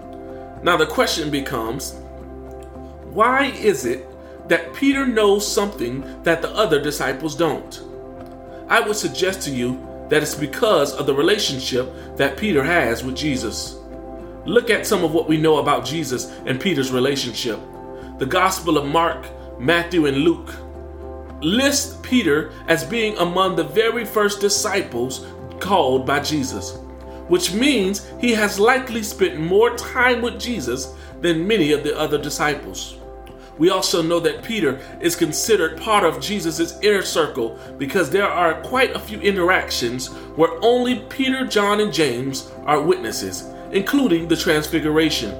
Now, 0.62 0.76
the 0.76 0.86
question 0.86 1.30
becomes 1.30 2.00
why 3.18 3.46
is 3.46 3.84
it 3.84 4.06
that 4.48 4.72
Peter 4.74 5.04
knows 5.04 5.44
something 5.44 6.22
that 6.22 6.40
the 6.40 6.50
other 6.50 6.80
disciples 6.80 7.34
don't? 7.34 7.82
I 8.68 8.78
would 8.78 8.94
suggest 8.94 9.42
to 9.42 9.50
you 9.50 9.84
that 10.08 10.22
it's 10.22 10.36
because 10.36 10.94
of 10.94 11.06
the 11.06 11.14
relationship 11.14 11.92
that 12.16 12.36
Peter 12.36 12.62
has 12.62 13.02
with 13.02 13.16
Jesus. 13.16 13.74
Look 14.46 14.70
at 14.70 14.86
some 14.86 15.02
of 15.02 15.14
what 15.14 15.28
we 15.28 15.36
know 15.36 15.58
about 15.58 15.84
Jesus 15.84 16.30
and 16.46 16.60
Peter's 16.60 16.92
relationship. 16.92 17.58
The 18.20 18.26
Gospel 18.26 18.78
of 18.78 18.86
Mark, 18.86 19.26
Matthew, 19.58 20.06
and 20.06 20.18
Luke 20.18 20.54
list 21.40 22.00
Peter 22.04 22.52
as 22.68 22.84
being 22.84 23.18
among 23.18 23.56
the 23.56 23.64
very 23.64 24.04
first 24.04 24.40
disciples 24.40 25.26
called 25.58 26.06
by 26.06 26.20
Jesus, 26.20 26.76
which 27.26 27.52
means 27.52 28.08
he 28.20 28.30
has 28.34 28.60
likely 28.60 29.02
spent 29.02 29.40
more 29.40 29.76
time 29.76 30.22
with 30.22 30.38
Jesus 30.38 30.94
than 31.20 31.48
many 31.48 31.72
of 31.72 31.82
the 31.82 31.98
other 31.98 32.16
disciples. 32.16 32.97
We 33.58 33.70
also 33.70 34.02
know 34.02 34.20
that 34.20 34.44
Peter 34.44 34.80
is 35.00 35.16
considered 35.16 35.80
part 35.80 36.04
of 36.04 36.20
Jesus' 36.20 36.78
inner 36.80 37.02
circle 37.02 37.58
because 37.76 38.08
there 38.08 38.28
are 38.28 38.62
quite 38.62 38.94
a 38.94 39.00
few 39.00 39.20
interactions 39.20 40.08
where 40.36 40.62
only 40.62 41.00
Peter, 41.08 41.44
John, 41.44 41.80
and 41.80 41.92
James 41.92 42.50
are 42.64 42.80
witnesses, 42.80 43.48
including 43.72 44.28
the 44.28 44.36
Transfiguration. 44.36 45.36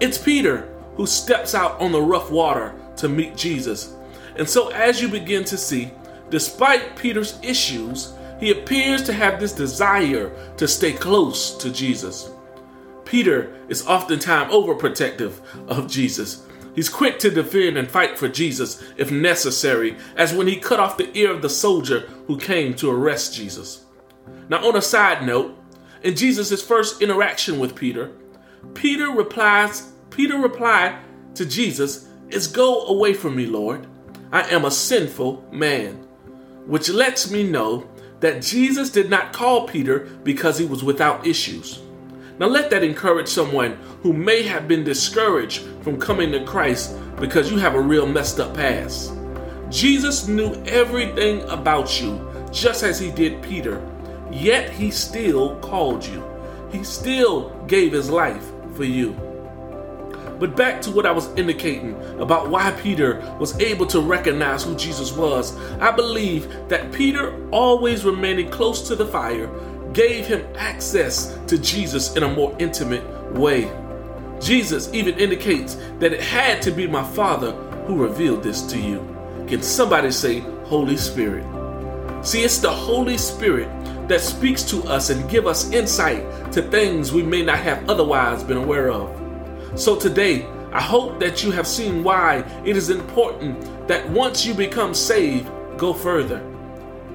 It's 0.00 0.18
Peter 0.18 0.68
who 0.96 1.06
steps 1.06 1.54
out 1.54 1.80
on 1.80 1.92
the 1.92 2.00
rough 2.02 2.30
water 2.30 2.74
to 2.96 3.08
meet 3.08 3.36
Jesus. 3.36 3.94
And 4.36 4.48
so, 4.48 4.68
as 4.70 5.00
you 5.00 5.08
begin 5.08 5.44
to 5.44 5.56
see, 5.56 5.92
despite 6.30 6.96
Peter's 6.96 7.38
issues, 7.42 8.12
he 8.40 8.50
appears 8.50 9.02
to 9.04 9.12
have 9.12 9.40
this 9.40 9.52
desire 9.52 10.30
to 10.56 10.68
stay 10.68 10.92
close 10.92 11.56
to 11.58 11.70
Jesus. 11.70 12.30
Peter 13.04 13.54
is 13.68 13.86
oftentimes 13.86 14.52
overprotective 14.52 15.40
of 15.68 15.88
Jesus 15.88 16.45
He's 16.76 16.90
quick 16.90 17.18
to 17.20 17.30
defend 17.30 17.78
and 17.78 17.90
fight 17.90 18.18
for 18.18 18.28
Jesus 18.28 18.84
if 18.98 19.10
necessary, 19.10 19.96
as 20.14 20.34
when 20.34 20.46
he 20.46 20.56
cut 20.56 20.78
off 20.78 20.98
the 20.98 21.10
ear 21.18 21.32
of 21.32 21.40
the 21.40 21.48
soldier 21.48 22.00
who 22.26 22.36
came 22.36 22.74
to 22.74 22.90
arrest 22.90 23.34
Jesus. 23.34 23.86
Now, 24.50 24.64
on 24.68 24.76
a 24.76 24.82
side 24.82 25.26
note, 25.26 25.56
in 26.02 26.14
Jesus' 26.14 26.62
first 26.62 27.00
interaction 27.00 27.58
with 27.58 27.74
Peter, 27.74 28.12
Peter 28.74 29.10
replies, 29.10 29.90
Peter 30.10 30.36
replied 30.36 30.98
to 31.34 31.46
Jesus, 31.46 32.08
is 32.28 32.46
go 32.46 32.86
away 32.86 33.14
from 33.14 33.34
me, 33.34 33.46
Lord. 33.46 33.86
I 34.30 34.42
am 34.50 34.66
a 34.66 34.70
sinful 34.70 35.48
man. 35.50 35.94
Which 36.66 36.90
lets 36.90 37.30
me 37.30 37.42
know 37.42 37.88
that 38.20 38.42
Jesus 38.42 38.90
did 38.90 39.08
not 39.08 39.32
call 39.32 39.66
Peter 39.66 40.00
because 40.24 40.58
he 40.58 40.66
was 40.66 40.84
without 40.84 41.26
issues. 41.26 41.80
Now, 42.38 42.46
let 42.46 42.68
that 42.70 42.84
encourage 42.84 43.28
someone 43.28 43.78
who 44.02 44.12
may 44.12 44.42
have 44.42 44.68
been 44.68 44.84
discouraged 44.84 45.62
from 45.82 45.98
coming 45.98 46.32
to 46.32 46.44
Christ 46.44 46.94
because 47.18 47.50
you 47.50 47.56
have 47.56 47.74
a 47.74 47.80
real 47.80 48.06
messed 48.06 48.40
up 48.40 48.54
past. 48.54 49.14
Jesus 49.70 50.28
knew 50.28 50.52
everything 50.66 51.40
about 51.48 52.00
you, 52.00 52.20
just 52.52 52.82
as 52.82 53.00
he 53.00 53.10
did 53.10 53.42
Peter, 53.42 53.82
yet 54.30 54.70
he 54.70 54.90
still 54.90 55.56
called 55.60 56.04
you. 56.04 56.22
He 56.70 56.84
still 56.84 57.50
gave 57.66 57.92
his 57.92 58.10
life 58.10 58.44
for 58.74 58.84
you. 58.84 59.12
But 60.38 60.54
back 60.54 60.82
to 60.82 60.90
what 60.90 61.06
I 61.06 61.12
was 61.12 61.28
indicating 61.36 61.94
about 62.20 62.50
why 62.50 62.70
Peter 62.72 63.20
was 63.40 63.58
able 63.58 63.86
to 63.86 64.00
recognize 64.00 64.62
who 64.62 64.76
Jesus 64.76 65.12
was, 65.12 65.58
I 65.80 65.90
believe 65.90 66.68
that 66.68 66.92
Peter, 66.92 67.34
always 67.50 68.04
remaining 68.04 68.50
close 68.50 68.86
to 68.88 68.94
the 68.94 69.06
fire, 69.06 69.48
gave 69.96 70.26
him 70.26 70.46
access 70.58 71.38
to 71.46 71.56
Jesus 71.56 72.16
in 72.16 72.22
a 72.22 72.28
more 72.28 72.54
intimate 72.58 73.02
way. 73.32 73.72
Jesus 74.42 74.92
even 74.92 75.18
indicates 75.18 75.76
that 76.00 76.12
it 76.12 76.20
had 76.20 76.60
to 76.62 76.70
be 76.70 76.86
my 76.86 77.02
Father 77.02 77.52
who 77.86 77.96
revealed 77.96 78.42
this 78.42 78.60
to 78.66 78.78
you. 78.78 78.98
Can 79.48 79.62
somebody 79.62 80.10
say, 80.10 80.40
Holy 80.66 80.98
Spirit? 80.98 81.46
See, 82.22 82.42
it's 82.42 82.58
the 82.58 82.70
Holy 82.70 83.16
Spirit 83.16 83.70
that 84.06 84.20
speaks 84.20 84.62
to 84.64 84.82
us 84.82 85.08
and 85.08 85.30
give 85.30 85.46
us 85.46 85.72
insight 85.72 86.52
to 86.52 86.60
things 86.60 87.10
we 87.10 87.22
may 87.22 87.42
not 87.42 87.58
have 87.60 87.88
otherwise 87.88 88.44
been 88.44 88.58
aware 88.58 88.90
of. 88.90 89.80
So 89.80 89.96
today, 89.96 90.44
I 90.72 90.82
hope 90.82 91.18
that 91.20 91.42
you 91.42 91.50
have 91.52 91.66
seen 91.66 92.04
why 92.04 92.44
it 92.66 92.76
is 92.76 92.90
important 92.90 93.88
that 93.88 94.06
once 94.10 94.44
you 94.44 94.52
become 94.52 94.92
saved, 94.92 95.48
go 95.78 95.94
further. 95.94 96.44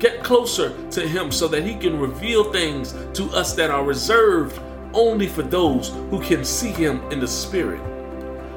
Get 0.01 0.23
closer 0.23 0.75
to 0.89 1.07
Him 1.07 1.31
so 1.31 1.47
that 1.49 1.63
He 1.63 1.75
can 1.75 1.99
reveal 1.99 2.51
things 2.51 2.95
to 3.13 3.25
us 3.35 3.53
that 3.53 3.69
are 3.69 3.83
reserved 3.83 4.59
only 4.95 5.27
for 5.27 5.43
those 5.43 5.89
who 6.09 6.19
can 6.19 6.43
see 6.43 6.71
Him 6.71 7.03
in 7.11 7.19
the 7.19 7.27
Spirit. 7.27 7.79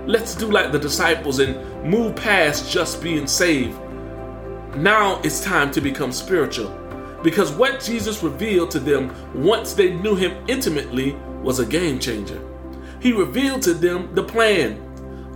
Let's 0.07 0.35
do 0.35 0.51
like 0.51 0.73
the 0.73 0.79
disciples 0.79 1.41
and 1.41 1.85
move 1.85 2.17
past 2.17 2.73
just 2.73 3.03
being 3.03 3.27
saved. 3.27 3.79
Now 4.77 5.21
it's 5.23 5.45
time 5.45 5.71
to 5.73 5.83
become 5.83 6.13
spiritual 6.13 6.71
because 7.23 7.53
what 7.53 7.79
Jesus 7.79 8.23
revealed 8.23 8.71
to 8.71 8.81
them 8.81 9.15
once 9.35 9.75
they 9.75 9.93
knew 9.93 10.15
Him 10.17 10.43
intimately 10.49 11.13
was 11.43 11.59
a 11.59 11.67
game 11.67 11.99
changer. 11.99 12.41
He 13.03 13.13
revealed 13.13 13.61
to 13.65 13.75
them 13.75 14.15
the 14.15 14.25
plan 14.25 14.81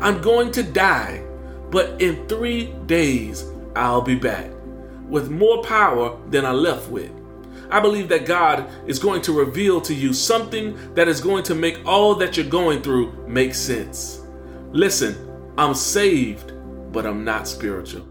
I'm 0.01 0.23
going 0.23 0.53
to 0.53 0.63
die, 0.63 1.23
but 1.71 2.01
in 2.01 2.27
three 2.29 2.73
days 2.87 3.45
I'll 3.77 4.01
be 4.01 4.15
back 4.15 4.58
with 5.09 5.31
more 5.31 5.63
power 5.63 6.19
than 6.29 6.45
I 6.45 6.53
left 6.53 6.91
with. 6.91 7.11
I 7.71 7.81
believe 7.81 8.09
that 8.09 8.27
God 8.27 8.71
is 8.87 8.99
going 8.99 9.23
to 9.23 9.33
reveal 9.33 9.81
to 9.83 9.95
you 9.95 10.13
something 10.13 10.95
that 10.95 11.09
is 11.09 11.21
going 11.21 11.45
to 11.45 11.55
make 11.55 11.85
all 11.87 12.15
that 12.17 12.37
you're 12.37 12.47
going 12.47 12.83
through 12.83 13.13
make 13.27 13.55
sense. 13.55 14.23
Listen, 14.73 15.17
I'm 15.59 15.75
saved, 15.75 16.53
but 16.93 17.07
I'm 17.07 17.25
not 17.25 17.47
spiritual. 17.47 18.07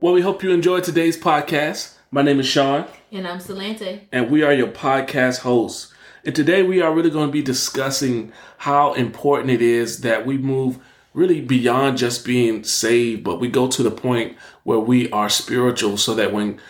Well, 0.00 0.14
we 0.14 0.20
hope 0.20 0.42
you 0.42 0.50
enjoyed 0.50 0.82
today's 0.82 1.16
podcast. 1.16 1.94
My 2.10 2.22
name 2.22 2.40
is 2.40 2.46
Sean. 2.46 2.86
And 3.12 3.26
I'm 3.26 3.38
Salante. 3.38 4.00
And 4.10 4.30
we 4.30 4.42
are 4.42 4.52
your 4.52 4.66
podcast 4.66 5.40
hosts. 5.40 5.91
And 6.24 6.34
today 6.34 6.62
we 6.62 6.80
are 6.80 6.94
really 6.94 7.10
going 7.10 7.28
to 7.28 7.32
be 7.32 7.42
discussing 7.42 8.32
how 8.58 8.92
important 8.94 9.50
it 9.50 9.62
is 9.62 10.02
that 10.02 10.24
we 10.24 10.38
move 10.38 10.78
really 11.14 11.40
beyond 11.40 11.98
just 11.98 12.24
being 12.24 12.62
saved, 12.64 13.24
but 13.24 13.40
we 13.40 13.48
go 13.48 13.68
to 13.68 13.82
the 13.82 13.90
point 13.90 14.36
where 14.62 14.78
we 14.78 15.10
are 15.10 15.28
spiritual 15.28 15.96
so 15.96 16.14
that 16.14 16.32
when 16.32 16.60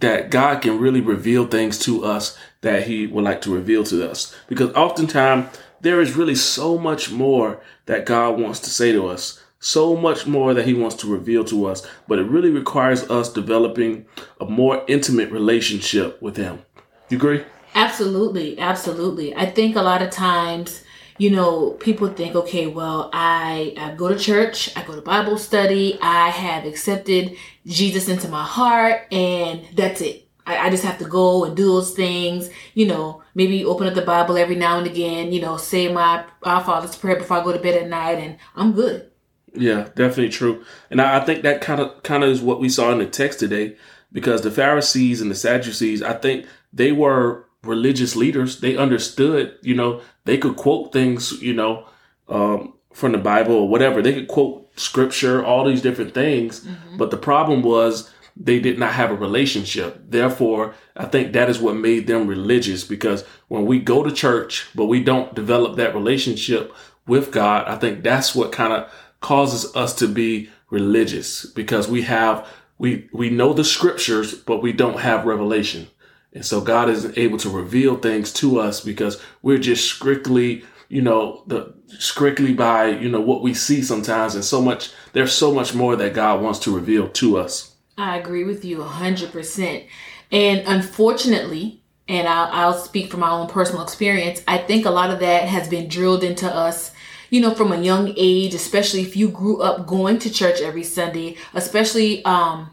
that 0.00 0.30
God 0.30 0.62
can 0.62 0.78
really 0.78 1.00
reveal 1.00 1.46
things 1.46 1.78
to 1.80 2.04
us 2.04 2.36
that 2.62 2.86
he 2.86 3.06
would 3.06 3.24
like 3.24 3.42
to 3.42 3.54
reveal 3.54 3.84
to 3.84 4.10
us. 4.10 4.34
Because 4.48 4.72
oftentimes 4.74 5.56
there 5.82 6.00
is 6.00 6.16
really 6.16 6.34
so 6.34 6.78
much 6.78 7.12
more 7.12 7.60
that 7.86 8.06
God 8.06 8.40
wants 8.40 8.58
to 8.60 8.70
say 8.70 8.90
to 8.92 9.06
us, 9.06 9.40
so 9.60 9.96
much 9.96 10.26
more 10.26 10.52
that 10.52 10.66
He 10.66 10.74
wants 10.74 10.96
to 10.96 11.06
reveal 11.06 11.42
to 11.44 11.66
us, 11.66 11.86
but 12.06 12.18
it 12.18 12.24
really 12.24 12.50
requires 12.50 13.02
us 13.10 13.32
developing 13.32 14.04
a 14.40 14.44
more 14.44 14.84
intimate 14.88 15.30
relationship 15.30 16.20
with 16.20 16.36
Him. 16.36 16.60
You 17.08 17.16
agree? 17.16 17.44
Absolutely, 17.74 18.58
absolutely. 18.58 19.34
I 19.34 19.46
think 19.46 19.76
a 19.76 19.82
lot 19.82 20.02
of 20.02 20.10
times, 20.10 20.84
you 21.18 21.30
know, 21.30 21.70
people 21.72 22.08
think, 22.08 22.34
okay, 22.34 22.66
well, 22.66 23.10
I, 23.12 23.74
I 23.76 23.94
go 23.94 24.08
to 24.08 24.18
church, 24.18 24.76
I 24.76 24.84
go 24.84 24.94
to 24.94 25.02
Bible 25.02 25.38
study, 25.38 25.98
I 26.00 26.28
have 26.30 26.64
accepted 26.64 27.36
Jesus 27.66 28.08
into 28.08 28.28
my 28.28 28.44
heart, 28.44 29.12
and 29.12 29.64
that's 29.74 30.00
it. 30.00 30.28
I, 30.46 30.66
I 30.66 30.70
just 30.70 30.84
have 30.84 30.98
to 30.98 31.04
go 31.04 31.44
and 31.44 31.56
do 31.56 31.66
those 31.66 31.94
things, 31.94 32.50
you 32.74 32.86
know, 32.86 33.22
maybe 33.34 33.64
open 33.64 33.86
up 33.86 33.94
the 33.94 34.02
Bible 34.02 34.36
every 34.36 34.56
now 34.56 34.78
and 34.78 34.86
again, 34.86 35.32
you 35.32 35.40
know, 35.40 35.56
say 35.56 35.92
my 35.92 36.24
Our 36.42 36.62
Father's 36.62 36.96
prayer 36.96 37.16
before 37.16 37.38
I 37.38 37.44
go 37.44 37.52
to 37.52 37.58
bed 37.58 37.82
at 37.82 37.88
night, 37.88 38.18
and 38.18 38.36
I'm 38.54 38.72
good. 38.72 39.10
Yeah, 39.54 39.88
definitely 39.94 40.30
true. 40.30 40.64
And 40.90 41.00
I, 41.00 41.18
I 41.18 41.24
think 41.24 41.42
that 41.42 41.60
kind 41.60 41.80
of 41.80 42.02
kind 42.02 42.24
of 42.24 42.30
is 42.30 42.40
what 42.40 42.60
we 42.60 42.68
saw 42.68 42.90
in 42.92 42.98
the 42.98 43.06
text 43.06 43.38
today, 43.40 43.76
because 44.12 44.42
the 44.42 44.50
Pharisees 44.50 45.20
and 45.20 45.30
the 45.30 45.34
Sadducees, 45.34 46.02
I 46.02 46.14
think 46.14 46.46
they 46.72 46.92
were 46.92 47.46
religious 47.66 48.16
leaders. 48.16 48.60
They 48.60 48.76
understood, 48.76 49.56
you 49.62 49.74
know, 49.74 50.00
they 50.24 50.38
could 50.38 50.56
quote 50.56 50.92
things, 50.92 51.40
you 51.42 51.54
know, 51.54 51.86
um, 52.28 52.74
from 52.92 53.12
the 53.12 53.18
Bible 53.18 53.54
or 53.54 53.68
whatever. 53.68 54.02
They 54.02 54.14
could 54.14 54.28
quote 54.28 54.70
scripture, 54.78 55.44
all 55.44 55.64
these 55.64 55.82
different 55.82 56.14
things. 56.14 56.60
Mm-hmm. 56.60 56.96
But 56.96 57.10
the 57.10 57.16
problem 57.16 57.62
was 57.62 58.10
they 58.36 58.58
did 58.58 58.78
not 58.78 58.94
have 58.94 59.10
a 59.10 59.16
relationship. 59.16 60.02
Therefore, 60.08 60.74
I 60.96 61.06
think 61.06 61.32
that 61.32 61.48
is 61.48 61.60
what 61.60 61.76
made 61.76 62.06
them 62.06 62.26
religious 62.26 62.84
because 62.84 63.24
when 63.48 63.66
we 63.66 63.78
go 63.78 64.02
to 64.02 64.10
church, 64.10 64.68
but 64.74 64.86
we 64.86 65.02
don't 65.02 65.34
develop 65.34 65.76
that 65.76 65.94
relationship 65.94 66.72
with 67.06 67.30
God, 67.30 67.66
I 67.68 67.76
think 67.76 68.02
that's 68.02 68.34
what 68.34 68.52
kind 68.52 68.72
of 68.72 68.92
causes 69.20 69.74
us 69.76 69.94
to 69.96 70.08
be 70.08 70.50
religious 70.70 71.46
because 71.46 71.88
we 71.88 72.02
have, 72.02 72.46
we, 72.78 73.08
we 73.12 73.30
know 73.30 73.52
the 73.52 73.64
scriptures, 73.64 74.34
but 74.34 74.62
we 74.62 74.72
don't 74.72 75.00
have 75.00 75.26
revelation. 75.26 75.88
And 76.34 76.44
so 76.44 76.60
God 76.60 76.90
is 76.90 77.16
able 77.16 77.38
to 77.38 77.48
reveal 77.48 77.96
things 77.96 78.32
to 78.34 78.58
us 78.58 78.80
because 78.80 79.22
we're 79.42 79.58
just 79.58 79.88
strictly, 79.88 80.64
you 80.88 81.00
know, 81.00 81.44
the 81.46 81.74
strictly 81.98 82.52
by, 82.52 82.88
you 82.88 83.08
know, 83.08 83.20
what 83.20 83.42
we 83.42 83.54
see 83.54 83.82
sometimes. 83.82 84.34
And 84.34 84.44
so 84.44 84.60
much, 84.60 84.90
there's 85.12 85.32
so 85.32 85.54
much 85.54 85.74
more 85.74 85.94
that 85.96 86.14
God 86.14 86.42
wants 86.42 86.58
to 86.60 86.74
reveal 86.74 87.08
to 87.10 87.38
us. 87.38 87.74
I 87.96 88.16
agree 88.16 88.42
with 88.42 88.64
you 88.64 88.78
100%. 88.78 89.86
And 90.32 90.62
unfortunately, 90.66 91.80
and 92.08 92.26
I'll, 92.26 92.48
I'll 92.52 92.78
speak 92.78 93.10
from 93.10 93.20
my 93.20 93.30
own 93.30 93.48
personal 93.48 93.82
experience, 93.82 94.42
I 94.48 94.58
think 94.58 94.84
a 94.84 94.90
lot 94.90 95.10
of 95.10 95.20
that 95.20 95.48
has 95.48 95.68
been 95.68 95.88
drilled 95.88 96.24
into 96.24 96.52
us 96.52 96.90
you 97.34 97.40
know, 97.40 97.52
from 97.52 97.72
a 97.72 97.80
young 97.80 98.14
age, 98.16 98.54
especially 98.54 99.02
if 99.02 99.16
you 99.16 99.28
grew 99.28 99.60
up 99.60 99.88
going 99.88 100.20
to 100.20 100.30
church 100.30 100.60
every 100.60 100.84
Sunday, 100.84 101.36
especially, 101.52 102.24
um, 102.24 102.70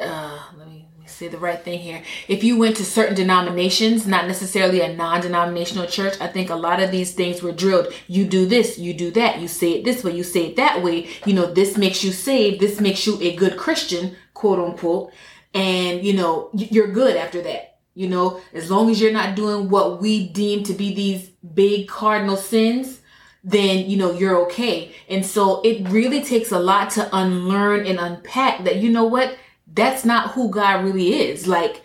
uh, 0.00 0.42
let 0.56 0.66
me, 0.66 0.66
let 0.66 0.68
me 0.68 0.79
say 1.20 1.28
the 1.28 1.36
right 1.36 1.62
thing 1.62 1.78
here. 1.78 2.02
If 2.28 2.42
you 2.42 2.56
went 2.56 2.76
to 2.76 2.84
certain 2.84 3.14
denominations, 3.14 4.06
not 4.06 4.26
necessarily 4.26 4.80
a 4.80 4.96
non-denominational 4.96 5.86
church, 5.86 6.14
I 6.18 6.28
think 6.28 6.48
a 6.48 6.54
lot 6.54 6.82
of 6.82 6.90
these 6.90 7.12
things 7.12 7.42
were 7.42 7.52
drilled. 7.52 7.92
You 8.06 8.24
do 8.24 8.46
this, 8.46 8.78
you 8.78 8.94
do 8.94 9.10
that, 9.10 9.38
you 9.38 9.46
say 9.46 9.72
it 9.72 9.84
this 9.84 10.02
way, 10.02 10.16
you 10.16 10.22
say 10.22 10.46
it 10.46 10.56
that 10.56 10.82
way. 10.82 11.10
You 11.26 11.34
know, 11.34 11.52
this 11.52 11.76
makes 11.76 12.02
you 12.02 12.10
saved, 12.10 12.58
this 12.58 12.80
makes 12.80 13.06
you 13.06 13.20
a 13.20 13.36
good 13.36 13.58
Christian, 13.58 14.16
quote 14.32 14.58
unquote. 14.58 15.12
And, 15.52 16.02
you 16.02 16.14
know, 16.14 16.48
you're 16.54 16.90
good 16.90 17.16
after 17.18 17.42
that. 17.42 17.76
You 17.92 18.08
know, 18.08 18.40
as 18.54 18.70
long 18.70 18.88
as 18.88 18.98
you're 18.98 19.12
not 19.12 19.36
doing 19.36 19.68
what 19.68 20.00
we 20.00 20.26
deem 20.26 20.62
to 20.64 20.72
be 20.72 20.94
these 20.94 21.28
big 21.28 21.86
cardinal 21.86 22.38
sins, 22.38 23.02
then, 23.44 23.90
you 23.90 23.98
know, 23.98 24.12
you're 24.12 24.38
okay. 24.46 24.94
And 25.06 25.26
so 25.26 25.60
it 25.60 25.86
really 25.90 26.24
takes 26.24 26.50
a 26.50 26.58
lot 26.58 26.88
to 26.92 27.14
unlearn 27.14 27.84
and 27.84 27.98
unpack 27.98 28.64
that, 28.64 28.76
you 28.76 28.88
know 28.88 29.04
what? 29.04 29.36
That's 29.80 30.04
not 30.04 30.32
who 30.32 30.50
God 30.50 30.84
really 30.84 31.14
is. 31.14 31.46
Like, 31.46 31.82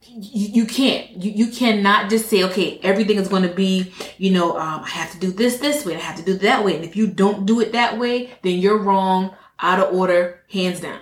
you, 0.00 0.62
you 0.62 0.66
can't, 0.66 1.10
you, 1.22 1.32
you 1.32 1.52
cannot 1.52 2.08
just 2.08 2.30
say, 2.30 2.44
okay, 2.44 2.78
everything 2.82 3.18
is 3.18 3.28
going 3.28 3.42
to 3.42 3.52
be, 3.52 3.92
you 4.18 4.30
know, 4.30 4.56
um, 4.56 4.84
I 4.84 4.88
have 4.90 5.10
to 5.12 5.18
do 5.18 5.32
this 5.32 5.58
this 5.58 5.84
way, 5.84 5.96
I 5.96 5.98
have 5.98 6.16
to 6.16 6.24
do 6.24 6.34
that 6.38 6.64
way. 6.64 6.76
And 6.76 6.84
if 6.84 6.94
you 6.96 7.08
don't 7.08 7.44
do 7.44 7.60
it 7.60 7.72
that 7.72 7.98
way, 7.98 8.30
then 8.42 8.58
you're 8.58 8.78
wrong, 8.78 9.34
out 9.58 9.80
of 9.80 9.92
order, 9.92 10.40
hands 10.50 10.80
down. 10.80 11.00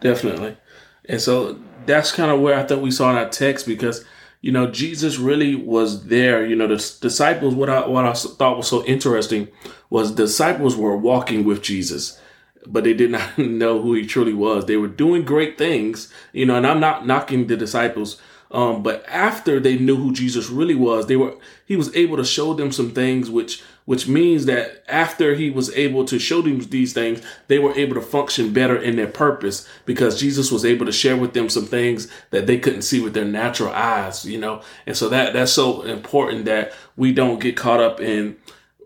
Definitely. 0.00 0.56
And 1.04 1.20
so 1.20 1.60
that's 1.86 2.10
kind 2.10 2.32
of 2.32 2.40
where 2.40 2.58
I 2.58 2.64
thought 2.64 2.82
we 2.82 2.90
saw 2.90 3.14
our 3.14 3.28
text 3.28 3.66
because, 3.66 4.04
you 4.40 4.50
know, 4.50 4.70
Jesus 4.70 5.18
really 5.18 5.54
was 5.54 6.06
there. 6.06 6.44
You 6.44 6.56
know, 6.56 6.66
the 6.66 6.96
disciples, 7.00 7.54
what 7.54 7.70
I, 7.70 7.86
what 7.86 8.04
I 8.04 8.12
thought 8.12 8.56
was 8.56 8.68
so 8.68 8.84
interesting 8.84 9.48
was 9.88 10.10
disciples 10.10 10.76
were 10.76 10.96
walking 10.96 11.44
with 11.44 11.62
Jesus 11.62 12.20
but 12.66 12.84
they 12.84 12.94
did 12.94 13.10
not 13.10 13.38
know 13.38 13.80
who 13.80 13.94
he 13.94 14.06
truly 14.06 14.34
was. 14.34 14.66
They 14.66 14.76
were 14.76 14.88
doing 14.88 15.24
great 15.24 15.58
things, 15.58 16.12
you 16.32 16.46
know, 16.46 16.56
and 16.56 16.66
I'm 16.66 16.80
not 16.80 17.06
knocking 17.06 17.46
the 17.46 17.56
disciples. 17.56 18.20
Um, 18.50 18.84
but 18.84 19.04
after 19.08 19.58
they 19.58 19.78
knew 19.78 19.96
who 19.96 20.12
Jesus 20.12 20.48
really 20.48 20.76
was, 20.76 21.06
they 21.06 21.16
were, 21.16 21.36
he 21.66 21.74
was 21.74 21.94
able 21.96 22.16
to 22.16 22.24
show 22.24 22.54
them 22.54 22.70
some 22.70 22.92
things, 22.92 23.28
which, 23.28 23.60
which 23.84 24.06
means 24.06 24.46
that 24.46 24.84
after 24.86 25.34
he 25.34 25.50
was 25.50 25.74
able 25.74 26.04
to 26.04 26.20
show 26.20 26.40
them 26.40 26.60
these 26.60 26.92
things, 26.92 27.20
they 27.48 27.58
were 27.58 27.74
able 27.74 27.94
to 27.94 28.00
function 28.00 28.52
better 28.52 28.76
in 28.76 28.94
their 28.94 29.08
purpose 29.08 29.68
because 29.86 30.20
Jesus 30.20 30.52
was 30.52 30.64
able 30.64 30.86
to 30.86 30.92
share 30.92 31.16
with 31.16 31.32
them 31.32 31.48
some 31.48 31.66
things 31.66 32.08
that 32.30 32.46
they 32.46 32.56
couldn't 32.56 32.82
see 32.82 33.00
with 33.00 33.12
their 33.12 33.24
natural 33.24 33.72
eyes, 33.72 34.24
you 34.24 34.38
know? 34.38 34.62
And 34.86 34.96
so 34.96 35.08
that, 35.08 35.32
that's 35.32 35.52
so 35.52 35.82
important 35.82 36.44
that 36.44 36.72
we 36.96 37.12
don't 37.12 37.40
get 37.40 37.56
caught 37.56 37.80
up 37.80 38.00
in, 38.00 38.36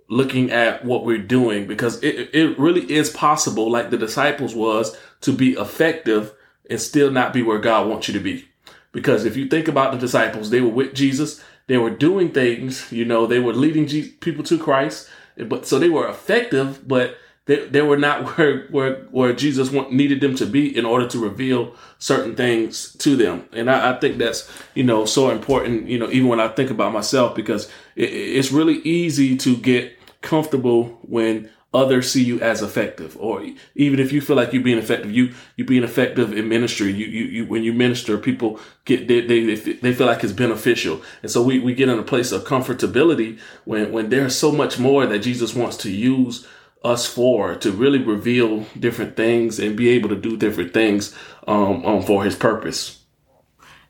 looking 0.08 0.50
at 0.50 0.84
what 0.84 1.04
we're 1.04 1.18
doing 1.18 1.66
because 1.66 2.02
it, 2.02 2.30
it 2.32 2.58
really 2.58 2.90
is 2.90 3.10
possible, 3.10 3.70
like 3.70 3.90
the 3.90 3.98
disciples 3.98 4.54
was, 4.54 4.96
to 5.20 5.32
be 5.32 5.52
effective 5.52 6.34
and 6.68 6.80
still 6.80 7.10
not 7.10 7.32
be 7.32 7.42
where 7.42 7.58
God 7.58 7.88
wants 7.88 8.08
you 8.08 8.14
to 8.14 8.20
be. 8.20 8.48
Because 8.92 9.24
if 9.24 9.36
you 9.36 9.46
think 9.46 9.68
about 9.68 9.92
the 9.92 9.98
disciples, 9.98 10.50
they 10.50 10.62
were 10.62 10.68
with 10.70 10.94
Jesus, 10.94 11.42
they 11.66 11.76
were 11.76 11.90
doing 11.90 12.32
things, 12.32 12.90
you 12.90 13.04
know, 13.04 13.26
they 13.26 13.38
were 13.38 13.52
leading 13.52 13.86
people 14.20 14.42
to 14.44 14.58
Christ, 14.58 15.08
but 15.36 15.66
so 15.66 15.78
they 15.78 15.90
were 15.90 16.08
effective, 16.08 16.88
but 16.88 17.16
they, 17.44 17.66
they 17.66 17.82
were 17.82 17.98
not 17.98 18.36
where, 18.38 18.66
where, 18.68 18.94
where 19.10 19.32
Jesus 19.34 19.70
want, 19.70 19.92
needed 19.92 20.22
them 20.22 20.34
to 20.36 20.46
be 20.46 20.74
in 20.74 20.86
order 20.86 21.06
to 21.08 21.18
reveal 21.18 21.74
certain 21.98 22.34
things 22.34 22.94
to 22.96 23.14
them. 23.14 23.46
And 23.52 23.70
I, 23.70 23.94
I, 23.94 24.00
think 24.00 24.16
that's, 24.16 24.50
you 24.74 24.84
know, 24.84 25.04
so 25.04 25.30
important, 25.30 25.86
you 25.86 25.98
know, 25.98 26.10
even 26.10 26.28
when 26.28 26.40
I 26.40 26.48
think 26.48 26.70
about 26.70 26.94
myself, 26.94 27.34
because 27.34 27.66
it, 27.94 28.10
it's 28.10 28.52
really 28.52 28.78
easy 28.78 29.36
to 29.36 29.56
get 29.56 29.97
comfortable 30.22 30.98
when 31.02 31.50
others 31.74 32.10
see 32.10 32.24
you 32.24 32.40
as 32.40 32.62
effective. 32.62 33.16
Or 33.18 33.44
even 33.74 34.00
if 34.00 34.12
you 34.12 34.20
feel 34.20 34.36
like 34.36 34.52
you're 34.52 34.62
being 34.62 34.78
effective 34.78 35.12
you 35.12 35.34
you 35.56 35.64
being 35.64 35.84
effective 35.84 36.36
in 36.36 36.48
ministry. 36.48 36.92
You 36.92 37.06
you, 37.06 37.24
you 37.24 37.46
when 37.46 37.62
you 37.62 37.72
minister 37.72 38.16
people 38.18 38.60
get 38.84 39.08
they, 39.08 39.20
they 39.20 39.54
they 39.54 39.92
feel 39.92 40.06
like 40.06 40.24
it's 40.24 40.32
beneficial. 40.32 41.02
And 41.22 41.30
so 41.30 41.42
we, 41.42 41.58
we 41.58 41.74
get 41.74 41.88
in 41.88 41.98
a 41.98 42.02
place 42.02 42.32
of 42.32 42.44
comfortability 42.44 43.38
when 43.64 43.92
when 43.92 44.08
there's 44.08 44.36
so 44.36 44.50
much 44.52 44.78
more 44.78 45.06
that 45.06 45.20
jesus 45.20 45.54
wants 45.54 45.76
to 45.78 45.90
use 45.90 46.46
us 46.84 47.06
for 47.06 47.56
to 47.56 47.72
really 47.72 47.98
reveal 47.98 48.64
different 48.78 49.16
things 49.16 49.58
and 49.58 49.76
be 49.76 49.88
able 49.88 50.08
to 50.08 50.16
do 50.16 50.36
different 50.36 50.72
things 50.72 51.14
um, 51.46 51.84
um 51.84 52.02
for 52.02 52.24
his 52.24 52.36
purpose. 52.36 53.04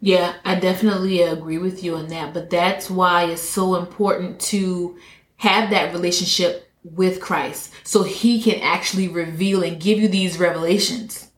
Yeah 0.01 0.35
i 0.45 0.59
definitely 0.59 1.23
agree 1.23 1.59
with 1.59 1.83
you 1.85 1.97
on 1.97 2.09
that 2.09 2.33
but 2.33 2.51
that's 2.51 2.89
why 2.89 3.25
it's 3.25 3.43
so 3.43 3.75
important 3.75 4.41
to 4.41 4.97
have 5.39 5.71
that 5.71 5.93
relationship 5.93 6.71
with 6.85 7.21
Christ 7.21 7.73
so 7.85 8.03
he 8.03 8.41
can 8.41 8.61
actually 8.61 9.09
reveal 9.09 9.63
and 9.63 9.81
give 9.81 9.99
you 9.99 10.09
these 10.09 10.39
revelations. 10.39 11.29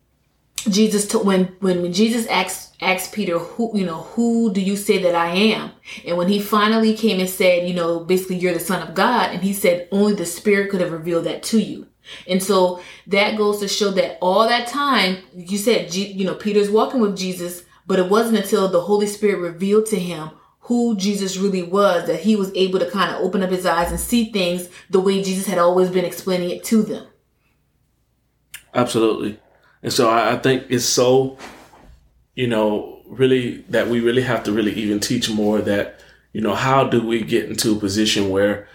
Jesus 0.69 1.15
when 1.15 1.47
when 1.61 1.81
when 1.81 1.93
Jesus 1.93 2.27
asked 2.27 2.77
asked 2.83 3.15
Peter 3.15 3.39
who 3.39 3.71
you 3.75 3.87
know 3.87 4.03
who 4.03 4.53
do 4.53 4.61
you 4.61 4.77
say 4.77 5.03
that 5.03 5.15
I 5.15 5.31
am 5.31 5.73
and 6.07 6.19
when 6.19 6.29
he 6.29 6.39
finally 6.39 6.95
came 6.95 7.19
and 7.19 7.31
said 7.31 7.67
you 7.67 7.73
know 7.73 8.01
basically 8.01 8.37
you're 8.37 8.53
the 8.53 8.61
son 8.61 8.87
of 8.87 8.95
God 8.95 9.31
and 9.31 9.43
he 9.43 9.55
said 9.55 9.89
only 9.91 10.13
the 10.13 10.27
spirit 10.27 10.71
could 10.71 10.83
have 10.83 10.93
revealed 10.93 11.25
that 11.25 11.43
to 11.45 11.59
you 11.59 11.87
and 12.29 12.43
so 12.43 12.83
that 13.07 13.39
goes 13.39 13.61
to 13.61 13.69
show 13.69 13.91
that 13.93 14.19
all 14.21 14.47
that 14.47 14.69
time 14.69 15.19
you 15.35 15.57
said 15.57 15.95
you 15.95 16.27
know 16.27 16.35
Peter's 16.35 16.71
walking 16.71 17.01
with 17.01 17.17
Jesus 17.17 17.65
but 17.87 17.99
it 17.99 18.11
wasn't 18.11 18.37
until 18.37 18.69
the 18.69 18.83
Holy 18.83 19.07
Spirit 19.07 19.41
revealed 19.41 19.87
to 19.87 19.99
him 19.99 20.31
who 20.71 20.97
Jesus 20.97 21.37
really 21.37 21.65
was, 21.65 22.07
that 22.07 22.21
he 22.21 22.37
was 22.37 22.53
able 22.55 22.79
to 22.79 22.89
kind 22.89 23.13
of 23.13 23.21
open 23.21 23.43
up 23.43 23.51
his 23.51 23.67
eyes 23.67 23.91
and 23.91 23.99
see 23.99 24.31
things 24.31 24.69
the 24.89 25.01
way 25.01 25.21
Jesus 25.21 25.49
had 25.49 25.59
always 25.59 25.91
been 25.91 26.05
explaining 26.05 26.49
it 26.49 26.63
to 26.63 26.83
them. 26.83 27.09
Absolutely. 28.73 29.41
And 29.83 29.93
so 29.93 30.09
I, 30.09 30.35
I 30.35 30.39
think 30.39 30.67
it's 30.69 30.85
so, 30.85 31.37
you 32.37 32.47
know, 32.47 33.03
really 33.07 33.63
that 33.63 33.89
we 33.89 33.99
really 33.99 34.23
have 34.23 34.45
to 34.45 34.53
really 34.53 34.73
even 34.75 35.01
teach 35.01 35.29
more 35.29 35.61
that, 35.61 35.99
you 36.33 36.41
know, 36.41 36.55
how 36.55 36.85
do 36.85 37.05
we 37.05 37.23
get 37.23 37.51
into 37.51 37.73
a 37.73 37.81
position 37.81 38.31
where 38.31 38.69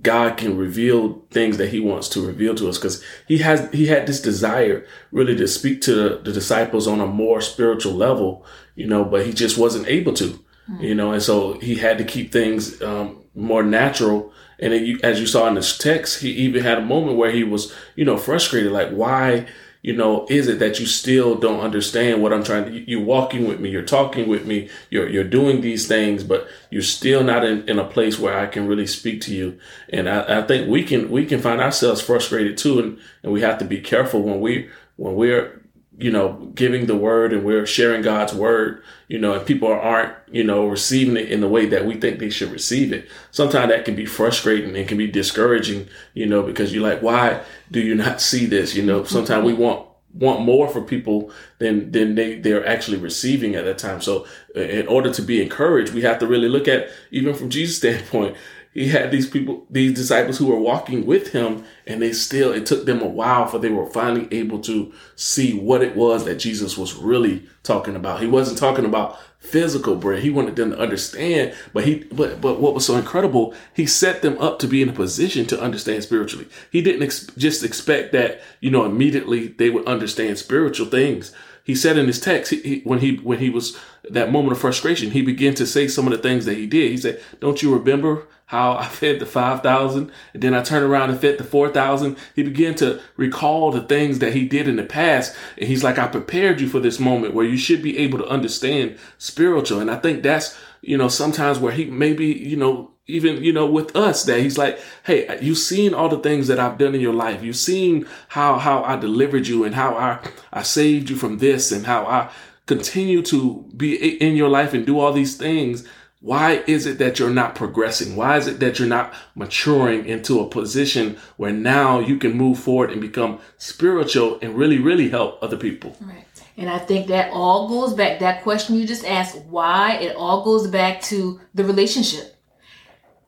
God 0.00 0.38
can 0.38 0.56
reveal 0.56 1.26
things 1.30 1.58
that 1.58 1.68
he 1.68 1.78
wants 1.78 2.08
to 2.08 2.26
reveal 2.26 2.54
to 2.54 2.70
us 2.70 2.78
because 2.78 3.04
he 3.28 3.36
has 3.38 3.70
he 3.70 3.88
had 3.88 4.06
this 4.06 4.22
desire 4.22 4.86
really 5.12 5.36
to 5.36 5.46
speak 5.46 5.82
to 5.82 5.94
the, 5.94 6.18
the 6.24 6.32
disciples 6.32 6.86
on 6.86 7.02
a 7.02 7.06
more 7.06 7.42
spiritual 7.42 7.92
level, 7.92 8.46
you 8.76 8.86
know, 8.86 9.04
but 9.04 9.26
he 9.26 9.34
just 9.34 9.58
wasn't 9.58 9.86
able 9.86 10.14
to 10.14 10.42
you 10.80 10.94
know, 10.94 11.12
and 11.12 11.22
so 11.22 11.58
he 11.60 11.76
had 11.76 11.98
to 11.98 12.04
keep 12.04 12.32
things 12.32 12.80
um, 12.82 13.22
more 13.34 13.62
natural. 13.62 14.32
And 14.58 14.72
it, 14.72 15.04
as 15.04 15.20
you 15.20 15.26
saw 15.26 15.46
in 15.48 15.54
this 15.54 15.76
text, 15.76 16.20
he 16.20 16.30
even 16.30 16.62
had 16.62 16.78
a 16.78 16.84
moment 16.84 17.18
where 17.18 17.30
he 17.30 17.44
was, 17.44 17.74
you 17.96 18.04
know, 18.04 18.16
frustrated, 18.16 18.72
like, 18.72 18.90
why, 18.90 19.46
you 19.82 19.94
know, 19.94 20.26
is 20.30 20.48
it 20.48 20.60
that 20.60 20.80
you 20.80 20.86
still 20.86 21.34
don't 21.34 21.60
understand 21.60 22.22
what 22.22 22.32
I'm 22.32 22.44
trying 22.44 22.64
to? 22.66 22.90
You're 22.90 23.04
walking 23.04 23.46
with 23.46 23.60
me, 23.60 23.68
you're 23.68 23.82
talking 23.82 24.28
with 24.28 24.46
me, 24.46 24.70
you're 24.88 25.08
you're 25.08 25.24
doing 25.24 25.60
these 25.60 25.86
things, 25.86 26.24
but 26.24 26.48
you're 26.70 26.80
still 26.80 27.22
not 27.22 27.44
in, 27.44 27.68
in 27.68 27.78
a 27.78 27.84
place 27.84 28.18
where 28.18 28.38
I 28.38 28.46
can 28.46 28.66
really 28.66 28.86
speak 28.86 29.20
to 29.22 29.34
you. 29.34 29.58
And 29.90 30.08
I, 30.08 30.38
I 30.38 30.42
think 30.42 30.70
we 30.70 30.84
can 30.84 31.10
we 31.10 31.26
can 31.26 31.42
find 31.42 31.60
ourselves 31.60 32.00
frustrated 32.00 32.56
too, 32.56 32.78
and 32.78 32.98
and 33.22 33.32
we 33.32 33.42
have 33.42 33.58
to 33.58 33.66
be 33.66 33.80
careful 33.80 34.22
when 34.22 34.40
we 34.40 34.70
when 34.96 35.16
we're 35.16 35.63
you 35.98 36.10
know, 36.10 36.50
giving 36.54 36.86
the 36.86 36.96
word 36.96 37.32
and 37.32 37.44
we're 37.44 37.66
sharing 37.66 38.02
God's 38.02 38.34
word, 38.34 38.82
you 39.06 39.18
know, 39.18 39.34
and 39.34 39.46
people 39.46 39.68
aren't, 39.68 40.12
you 40.30 40.42
know, 40.42 40.66
receiving 40.66 41.16
it 41.16 41.30
in 41.30 41.40
the 41.40 41.48
way 41.48 41.66
that 41.66 41.86
we 41.86 41.94
think 41.94 42.18
they 42.18 42.30
should 42.30 42.50
receive 42.50 42.92
it. 42.92 43.08
Sometimes 43.30 43.70
that 43.70 43.84
can 43.84 43.94
be 43.94 44.06
frustrating 44.06 44.76
and 44.76 44.88
can 44.88 44.98
be 44.98 45.06
discouraging, 45.06 45.88
you 46.12 46.26
know, 46.26 46.42
because 46.42 46.74
you're 46.74 46.82
like, 46.82 47.02
why 47.02 47.42
do 47.70 47.80
you 47.80 47.94
not 47.94 48.20
see 48.20 48.46
this? 48.46 48.74
You 48.74 48.84
know, 48.84 49.00
mm-hmm. 49.00 49.08
sometimes 49.08 49.44
we 49.44 49.54
want 49.54 49.88
want 50.14 50.42
more 50.42 50.68
for 50.68 50.80
people 50.80 51.32
than 51.58 51.90
than 51.90 52.14
they 52.14 52.38
they're 52.38 52.66
actually 52.66 52.98
receiving 52.98 53.54
at 53.54 53.64
that 53.64 53.78
time. 53.78 54.00
So 54.00 54.26
uh, 54.56 54.60
in 54.60 54.86
order 54.86 55.12
to 55.12 55.22
be 55.22 55.42
encouraged, 55.42 55.92
we 55.92 56.02
have 56.02 56.18
to 56.20 56.26
really 56.26 56.48
look 56.48 56.68
at 56.68 56.88
even 57.10 57.34
from 57.34 57.50
Jesus' 57.50 57.76
standpoint, 57.78 58.36
he 58.74 58.88
had 58.88 59.12
these 59.12 59.28
people, 59.28 59.66
these 59.70 59.94
disciples 59.94 60.36
who 60.36 60.46
were 60.46 60.58
walking 60.58 61.06
with 61.06 61.28
him, 61.28 61.64
and 61.86 62.02
they 62.02 62.12
still, 62.12 62.52
it 62.52 62.66
took 62.66 62.84
them 62.84 63.00
a 63.00 63.06
while 63.06 63.46
for 63.46 63.60
they 63.60 63.70
were 63.70 63.86
finally 63.86 64.26
able 64.32 64.58
to 64.62 64.92
see 65.14 65.56
what 65.56 65.80
it 65.80 65.94
was 65.94 66.24
that 66.24 66.40
Jesus 66.40 66.76
was 66.76 66.96
really 66.96 67.46
talking 67.62 67.94
about. 67.94 68.20
He 68.20 68.26
wasn't 68.26 68.58
talking 68.58 68.84
about 68.84 69.16
physical 69.38 69.94
bread. 69.94 70.24
He 70.24 70.30
wanted 70.30 70.56
them 70.56 70.70
to 70.70 70.78
understand, 70.78 71.54
but 71.72 71.84
he, 71.84 72.02
but, 72.10 72.40
but 72.40 72.60
what 72.60 72.74
was 72.74 72.84
so 72.84 72.96
incredible, 72.96 73.54
he 73.74 73.86
set 73.86 74.22
them 74.22 74.36
up 74.38 74.58
to 74.58 74.66
be 74.66 74.82
in 74.82 74.88
a 74.88 74.92
position 74.92 75.46
to 75.46 75.60
understand 75.60 76.02
spiritually. 76.02 76.48
He 76.72 76.82
didn't 76.82 77.04
ex- 77.04 77.28
just 77.38 77.62
expect 77.62 78.10
that, 78.12 78.42
you 78.58 78.72
know, 78.72 78.84
immediately 78.84 79.48
they 79.48 79.70
would 79.70 79.86
understand 79.86 80.38
spiritual 80.38 80.86
things 80.86 81.32
he 81.64 81.74
said 81.74 81.98
in 81.98 82.06
his 82.06 82.20
text 82.20 82.52
he, 82.52 82.60
he, 82.60 82.80
when 82.84 83.00
he 83.00 83.16
when 83.16 83.38
he 83.38 83.50
was 83.50 83.76
that 84.08 84.30
moment 84.30 84.52
of 84.52 84.60
frustration 84.60 85.10
he 85.10 85.22
began 85.22 85.54
to 85.54 85.66
say 85.66 85.88
some 85.88 86.06
of 86.06 86.12
the 86.12 86.18
things 86.18 86.44
that 86.44 86.56
he 86.56 86.66
did 86.66 86.90
he 86.90 86.96
said 86.96 87.20
don't 87.40 87.62
you 87.62 87.74
remember 87.74 88.26
how 88.46 88.76
I 88.76 88.86
fed 88.88 89.20
the 89.20 89.26
5,000 89.26 90.12
and 90.32 90.42
then 90.42 90.54
I 90.54 90.62
turned 90.62 90.84
around 90.84 91.10
and 91.10 91.20
fed 91.20 91.38
the 91.38 91.44
4,000. 91.44 92.16
He 92.34 92.42
began 92.42 92.74
to 92.76 93.00
recall 93.16 93.70
the 93.70 93.82
things 93.82 94.18
that 94.20 94.32
he 94.32 94.46
did 94.46 94.68
in 94.68 94.76
the 94.76 94.84
past. 94.84 95.36
And 95.58 95.68
he's 95.68 95.84
like, 95.84 95.98
I 95.98 96.06
prepared 96.06 96.60
you 96.60 96.68
for 96.68 96.80
this 96.80 97.00
moment 97.00 97.34
where 97.34 97.46
you 97.46 97.56
should 97.56 97.82
be 97.82 97.98
able 97.98 98.18
to 98.18 98.28
understand 98.28 98.98
spiritual. 99.18 99.80
And 99.80 99.90
I 99.90 99.96
think 99.96 100.22
that's, 100.22 100.56
you 100.86 100.96
know, 100.96 101.08
sometimes 101.08 101.58
where 101.58 101.72
he 101.72 101.86
maybe, 101.86 102.26
you 102.26 102.56
know, 102.56 102.92
even, 103.06 103.42
you 103.42 103.52
know, 103.52 103.66
with 103.66 103.94
us 103.94 104.24
that 104.24 104.40
he's 104.40 104.56
like, 104.56 104.78
Hey, 105.04 105.38
you've 105.40 105.58
seen 105.58 105.92
all 105.94 106.08
the 106.08 106.18
things 106.18 106.46
that 106.48 106.58
I've 106.58 106.78
done 106.78 106.94
in 106.94 107.00
your 107.00 107.12
life. 107.12 107.42
You've 107.42 107.56
seen 107.56 108.06
how, 108.28 108.58
how 108.58 108.82
I 108.82 108.96
delivered 108.96 109.46
you 109.46 109.64
and 109.64 109.74
how 109.74 109.94
I, 109.96 110.26
I 110.52 110.62
saved 110.62 111.10
you 111.10 111.16
from 111.16 111.38
this 111.38 111.70
and 111.70 111.86
how 111.86 112.06
I 112.06 112.30
continue 112.66 113.22
to 113.22 113.70
be 113.76 113.94
in 114.22 114.36
your 114.36 114.48
life 114.48 114.72
and 114.72 114.86
do 114.86 114.98
all 114.98 115.12
these 115.12 115.36
things 115.36 115.86
why 116.24 116.64
is 116.66 116.86
it 116.86 116.96
that 117.00 117.18
you're 117.18 117.28
not 117.28 117.54
progressing? 117.54 118.16
Why 118.16 118.38
is 118.38 118.46
it 118.46 118.58
that 118.60 118.78
you're 118.78 118.88
not 118.88 119.12
maturing 119.34 120.06
into 120.06 120.40
a 120.40 120.48
position 120.48 121.18
where 121.36 121.52
now 121.52 122.00
you 122.00 122.16
can 122.16 122.32
move 122.32 122.58
forward 122.58 122.90
and 122.90 122.98
become 122.98 123.40
spiritual 123.58 124.38
and 124.40 124.56
really, 124.56 124.78
really 124.78 125.10
help 125.10 125.38
other 125.42 125.58
people? 125.58 125.98
Right. 126.00 126.24
And 126.56 126.70
I 126.70 126.78
think 126.78 127.08
that 127.08 127.32
all 127.32 127.68
goes 127.68 127.94
back, 127.94 128.20
that 128.20 128.42
question 128.42 128.76
you 128.76 128.86
just 128.86 129.04
asked, 129.04 129.36
why, 129.46 129.94
it 129.94 130.14
all 130.16 130.44
goes 130.44 130.68
back 130.68 131.00
to 131.02 131.40
the 131.54 131.64
relationship. 131.64 132.36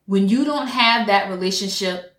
When 0.07 0.29
you 0.29 0.45
don't 0.45 0.69
have 0.69 1.09
that 1.09 1.29
relationship, 1.31 2.17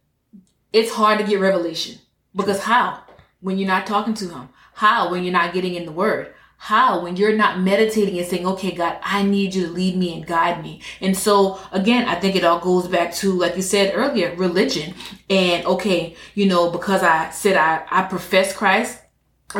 it's 0.73 0.91
hard 0.91 1.19
to 1.19 1.25
get 1.25 1.39
revelation. 1.39 1.99
Because 2.35 2.59
how? 2.59 3.03
When 3.39 3.57
you're 3.57 3.67
not 3.67 3.87
talking 3.87 4.13
to 4.15 4.27
him. 4.27 4.49
How? 4.73 5.09
When 5.09 5.23
you're 5.23 5.31
not 5.31 5.53
getting 5.53 5.75
in 5.75 5.85
the 5.85 5.91
word. 5.91 6.33
How? 6.57 7.01
When 7.01 7.15
you're 7.15 7.37
not 7.37 7.59
meditating 7.59 8.17
and 8.17 8.27
saying, 8.27 8.45
okay, 8.45 8.71
God, 8.71 8.99
I 9.01 9.23
need 9.23 9.55
you 9.55 9.67
to 9.67 9.71
lead 9.71 9.95
me 9.95 10.13
and 10.13 10.27
guide 10.27 10.61
me. 10.61 10.81
And 10.99 11.15
so 11.15 11.59
again, 11.71 12.07
I 12.07 12.15
think 12.15 12.35
it 12.35 12.43
all 12.43 12.59
goes 12.59 12.87
back 12.87 13.13
to, 13.15 13.31
like 13.31 13.55
you 13.55 13.61
said 13.61 13.93
earlier, 13.95 14.35
religion. 14.35 14.93
And 15.29 15.65
okay, 15.65 16.15
you 16.35 16.47
know, 16.47 16.69
because 16.69 17.03
I 17.03 17.29
said 17.29 17.55
I, 17.55 17.85
I 17.89 18.03
profess 18.03 18.55
Christ, 18.55 18.99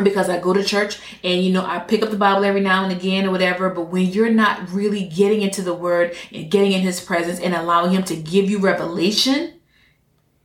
because 0.02 0.28
I 0.28 0.38
go 0.38 0.52
to 0.52 0.62
church 0.62 0.98
and 1.24 1.42
you 1.42 1.52
know 1.52 1.64
I 1.64 1.78
pick 1.78 2.02
up 2.02 2.10
the 2.10 2.16
Bible 2.16 2.44
every 2.44 2.60
now 2.60 2.84
and 2.84 2.92
again 2.92 3.26
or 3.26 3.30
whatever, 3.30 3.70
but 3.70 3.84
when 3.88 4.06
you're 4.06 4.30
not 4.30 4.70
really 4.70 5.04
getting 5.08 5.42
into 5.42 5.62
the 5.62 5.74
word 5.74 6.14
and 6.32 6.50
getting 6.50 6.72
in 6.72 6.82
his 6.82 7.00
presence 7.00 7.40
and 7.40 7.54
allowing 7.54 7.92
him 7.92 8.02
to 8.04 8.16
give 8.16 8.50
you 8.50 8.58
revelation, 8.58 9.54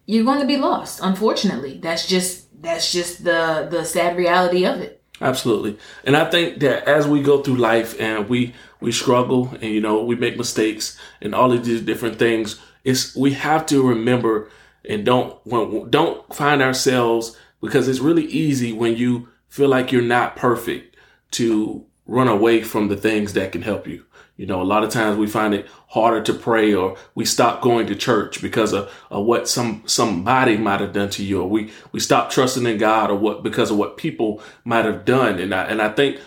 you're 0.06 0.26
going 0.26 0.40
to 0.40 0.48
be 0.48 0.58
lost. 0.58 1.00
Unfortunately, 1.04 1.80
that's 1.82 2.08
just 2.08 2.62
that's 2.62 2.92
just 2.92 3.24
the 3.24 3.68
the 3.70 3.84
sad 3.84 4.16
reality 4.18 4.66
of 4.66 4.80
it. 4.80 5.02
Absolutely. 5.22 5.78
And 6.04 6.18
I 6.18 6.30
think 6.30 6.60
that 6.60 6.88
as 6.88 7.08
we 7.08 7.22
go 7.22 7.42
through 7.42 7.56
life 7.56 8.00
and 8.00 8.28
we 8.28 8.54
we 8.80 8.92
struggle 8.92 9.50
and 9.54 9.64
you 9.64 9.82
know 9.82 10.04
we 10.04 10.16
make 10.16 10.38
mistakes 10.38 10.98
and 11.22 11.36
all 11.36 11.52
of 11.52 11.66
these 11.66 11.82
different 11.82 12.18
things, 12.18 12.60
it's 12.84 13.16
we 13.16 13.34
have 13.34 13.66
to 13.68 13.88
remember 13.88 14.50
and 14.88 15.06
don't 15.06 15.92
don't 15.92 16.34
find 16.34 16.62
ourselves 16.62 17.38
because 17.62 17.88
it's 17.88 18.00
really 18.00 18.26
easy 18.26 18.74
when 18.74 18.98
you 18.98 19.30
feel 19.54 19.70
like 19.70 19.92
you're 19.92 20.02
not 20.02 20.36
perfect 20.36 20.98
to 21.30 21.86
run 22.08 22.28
away 22.28 22.64
from 22.64 22.88
the 22.88 22.98
things 22.98 23.34
that 23.34 23.52
can 23.52 23.62
help 23.62 23.86
you. 23.86 24.04
You 24.36 24.48
know, 24.48 24.60
a 24.60 24.64
lot 24.64 24.84
of 24.84 24.90
times 24.90 25.16
we 25.16 25.28
find 25.28 25.54
it 25.54 25.68
harder 25.90 26.24
to 26.24 26.34
pray 26.34 26.74
or 26.74 26.98
we 27.14 27.24
stop 27.24 27.62
going 27.62 27.86
to 27.86 27.96
church 27.96 28.42
because 28.42 28.74
of, 28.74 28.92
of 29.12 29.28
what 29.28 29.48
some 29.48 29.84
somebody 29.86 30.58
might 30.58 30.82
have 30.82 30.92
done 30.92 31.12
to 31.12 31.24
you 31.24 31.40
or 31.40 31.48
we 31.48 31.72
we 31.92 32.00
stop 32.00 32.32
trusting 32.32 32.66
in 32.66 32.80
God 32.80 33.12
or 33.12 33.16
what 33.16 33.44
because 33.44 33.70
of 33.70 33.78
what 33.78 33.96
people 33.96 34.42
might 34.66 34.86
have 34.86 35.06
done. 35.06 35.38
And 35.38 35.54
I 35.54 35.66
and 35.66 35.84
I 35.84 35.90
think 35.90 36.20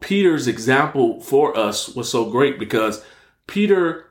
Peter's 0.00 0.48
example 0.48 1.20
for 1.20 1.54
us 1.54 1.90
was 1.90 2.10
so 2.10 2.30
great 2.30 2.58
because 2.58 3.04
Peter 3.46 4.06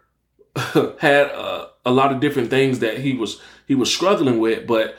had 1.00 1.26
a, 1.26 1.70
a 1.88 1.92
lot 1.92 2.12
of 2.12 2.20
different 2.20 2.52
things 2.52 2.78
that 2.80 3.00
he 3.00 3.16
was 3.16 3.42
he 3.68 3.74
was 3.74 3.92
struggling 3.92 4.38
with, 4.38 4.68
but 4.68 4.96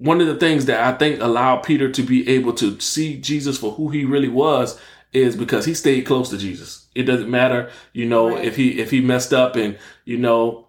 one 0.00 0.22
of 0.22 0.26
the 0.26 0.36
things 0.36 0.64
that 0.64 0.80
I 0.82 0.96
think 0.96 1.20
allowed 1.20 1.58
Peter 1.58 1.90
to 1.90 2.02
be 2.02 2.26
able 2.26 2.54
to 2.54 2.80
see 2.80 3.20
Jesus 3.20 3.58
for 3.58 3.72
who 3.72 3.90
he 3.90 4.06
really 4.06 4.28
was 4.28 4.80
is 5.12 5.36
because 5.36 5.66
he 5.66 5.74
stayed 5.74 6.06
close 6.06 6.30
to 6.30 6.38
Jesus. 6.38 6.86
It 6.94 7.02
doesn't 7.02 7.30
matter, 7.30 7.70
you 7.92 8.06
know, 8.06 8.30
right. 8.30 8.44
if 8.44 8.56
he 8.56 8.80
if 8.80 8.90
he 8.90 9.02
messed 9.02 9.34
up 9.34 9.56
and 9.56 9.78
you 10.06 10.16
know, 10.16 10.66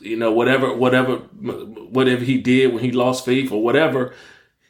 you 0.00 0.16
know 0.16 0.32
whatever 0.32 0.74
whatever 0.74 1.16
whatever 1.16 2.24
he 2.24 2.38
did 2.38 2.74
when 2.74 2.82
he 2.82 2.90
lost 2.90 3.24
faith 3.24 3.52
or 3.52 3.62
whatever, 3.62 4.12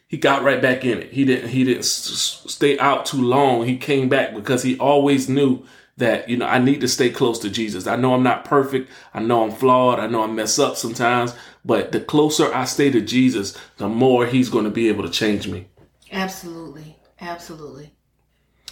he 0.06 0.18
got 0.18 0.42
right 0.42 0.60
back 0.60 0.84
in 0.84 0.98
it. 0.98 1.10
He 1.12 1.24
didn't 1.24 1.48
he 1.48 1.64
didn't 1.64 1.84
stay 1.84 2.78
out 2.78 3.06
too 3.06 3.22
long. 3.22 3.64
He 3.64 3.78
came 3.78 4.10
back 4.10 4.34
because 4.34 4.62
he 4.62 4.76
always 4.78 5.26
knew 5.26 5.64
that 5.96 6.28
you 6.28 6.36
know 6.36 6.46
I 6.46 6.58
need 6.58 6.80
to 6.80 6.88
stay 6.88 7.10
close 7.10 7.38
to 7.40 7.50
Jesus. 7.50 7.86
I 7.86 7.96
know 7.96 8.14
I'm 8.14 8.22
not 8.22 8.44
perfect. 8.44 8.90
I 9.12 9.20
know 9.20 9.44
I'm 9.44 9.52
flawed. 9.52 10.00
I 10.00 10.06
know 10.06 10.22
I 10.22 10.26
mess 10.26 10.58
up 10.58 10.76
sometimes, 10.76 11.34
but 11.64 11.92
the 11.92 12.00
closer 12.00 12.52
I 12.52 12.64
stay 12.64 12.90
to 12.90 13.00
Jesus, 13.00 13.56
the 13.76 13.88
more 13.88 14.26
he's 14.26 14.48
going 14.48 14.64
to 14.64 14.70
be 14.70 14.88
able 14.88 15.04
to 15.04 15.10
change 15.10 15.48
me. 15.48 15.68
Absolutely. 16.10 16.96
Absolutely. 17.20 17.94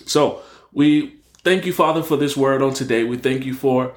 So 0.07 0.43
we 0.73 1.21
thank 1.45 1.67
you, 1.67 1.73
Father, 1.73 2.03
for 2.03 2.17
this 2.17 2.37
word 2.37 2.63
on 2.63 2.75
today. 2.75 3.05
We 3.05 3.17
thank 3.17 3.45
you 3.45 3.55
for 3.55 3.95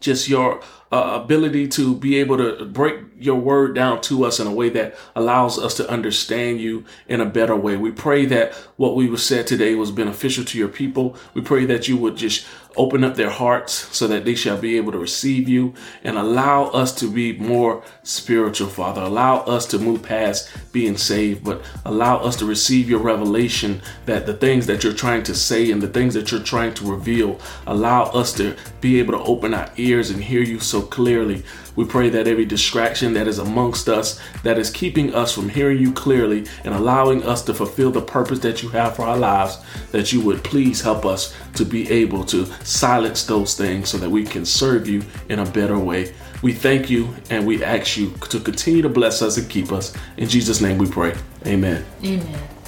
just 0.00 0.28
your 0.28 0.62
uh, 0.92 1.20
ability 1.22 1.68
to 1.68 1.94
be 1.94 2.16
able 2.16 2.36
to 2.36 2.64
break 2.64 2.98
your 3.18 3.36
word 3.36 3.74
down 3.74 4.00
to 4.00 4.24
us 4.24 4.40
in 4.40 4.46
a 4.46 4.52
way 4.52 4.68
that 4.68 4.96
allows 5.14 5.58
us 5.58 5.74
to 5.74 5.88
understand 5.88 6.60
you 6.60 6.84
in 7.06 7.20
a 7.20 7.26
better 7.26 7.54
way. 7.54 7.76
We 7.76 7.92
pray 7.92 8.26
that 8.26 8.54
what 8.76 8.96
we 8.96 9.08
was 9.08 9.24
said 9.24 9.46
today 9.46 9.74
was 9.74 9.90
beneficial 9.92 10.44
to 10.46 10.58
your 10.58 10.68
people. 10.68 11.16
We 11.34 11.42
pray 11.42 11.64
that 11.66 11.86
you 11.86 11.96
would 11.98 12.16
just 12.16 12.44
open 12.76 13.04
up 13.04 13.16
their 13.16 13.30
hearts 13.30 13.72
so 13.96 14.06
that 14.06 14.24
they 14.24 14.34
shall 14.34 14.58
be 14.58 14.76
able 14.76 14.92
to 14.92 14.98
receive 14.98 15.48
you 15.48 15.74
and 16.04 16.16
allow 16.16 16.64
us 16.66 16.94
to 16.96 17.10
be 17.10 17.32
more 17.38 17.82
spiritual, 18.02 18.68
Father. 18.68 19.02
Allow 19.02 19.38
us 19.40 19.66
to 19.66 19.78
move 19.78 20.02
past 20.02 20.50
being 20.72 20.96
saved, 20.96 21.44
but 21.44 21.62
allow 21.84 22.18
us 22.18 22.36
to 22.36 22.44
receive 22.44 22.88
your 22.88 23.00
revelation 23.00 23.82
that 24.06 24.26
the 24.26 24.34
things 24.34 24.66
that 24.66 24.84
you're 24.84 24.92
trying 24.92 25.22
to 25.24 25.34
say 25.34 25.70
and 25.70 25.82
the 25.82 25.88
things 25.88 26.14
that 26.14 26.30
you're 26.30 26.42
trying 26.42 26.74
to 26.74 26.90
reveal, 26.90 27.38
allow 27.66 28.04
us 28.04 28.32
to 28.34 28.56
be 28.80 28.98
able 28.98 29.12
to 29.12 29.24
open 29.24 29.54
our 29.54 29.70
ears 29.76 30.10
and 30.10 30.22
hear 30.22 30.42
you 30.42 30.60
so 30.60 30.80
clearly. 30.80 31.42
We 31.80 31.86
pray 31.86 32.10
that 32.10 32.28
every 32.28 32.44
distraction 32.44 33.14
that 33.14 33.26
is 33.26 33.38
amongst 33.38 33.88
us, 33.88 34.20
that 34.42 34.58
is 34.58 34.68
keeping 34.68 35.14
us 35.14 35.32
from 35.32 35.48
hearing 35.48 35.78
you 35.78 35.94
clearly 35.94 36.44
and 36.62 36.74
allowing 36.74 37.22
us 37.22 37.40
to 37.44 37.54
fulfill 37.54 37.90
the 37.90 38.02
purpose 38.02 38.40
that 38.40 38.62
you 38.62 38.68
have 38.68 38.96
for 38.96 39.06
our 39.06 39.16
lives, 39.16 39.56
that 39.90 40.12
you 40.12 40.20
would 40.20 40.44
please 40.44 40.82
help 40.82 41.06
us 41.06 41.34
to 41.54 41.64
be 41.64 41.90
able 41.90 42.22
to 42.24 42.44
silence 42.66 43.24
those 43.24 43.54
things 43.54 43.88
so 43.88 43.96
that 43.96 44.10
we 44.10 44.24
can 44.24 44.44
serve 44.44 44.86
you 44.86 45.02
in 45.30 45.38
a 45.38 45.50
better 45.52 45.78
way. 45.78 46.12
We 46.42 46.52
thank 46.52 46.90
you 46.90 47.16
and 47.30 47.46
we 47.46 47.64
ask 47.64 47.96
you 47.96 48.10
to 48.28 48.40
continue 48.40 48.82
to 48.82 48.90
bless 48.90 49.22
us 49.22 49.38
and 49.38 49.48
keep 49.48 49.72
us. 49.72 49.96
In 50.18 50.28
Jesus' 50.28 50.60
name 50.60 50.76
we 50.76 50.86
pray. 50.86 51.14
Amen. 51.46 51.82
Amen. 52.04 52.59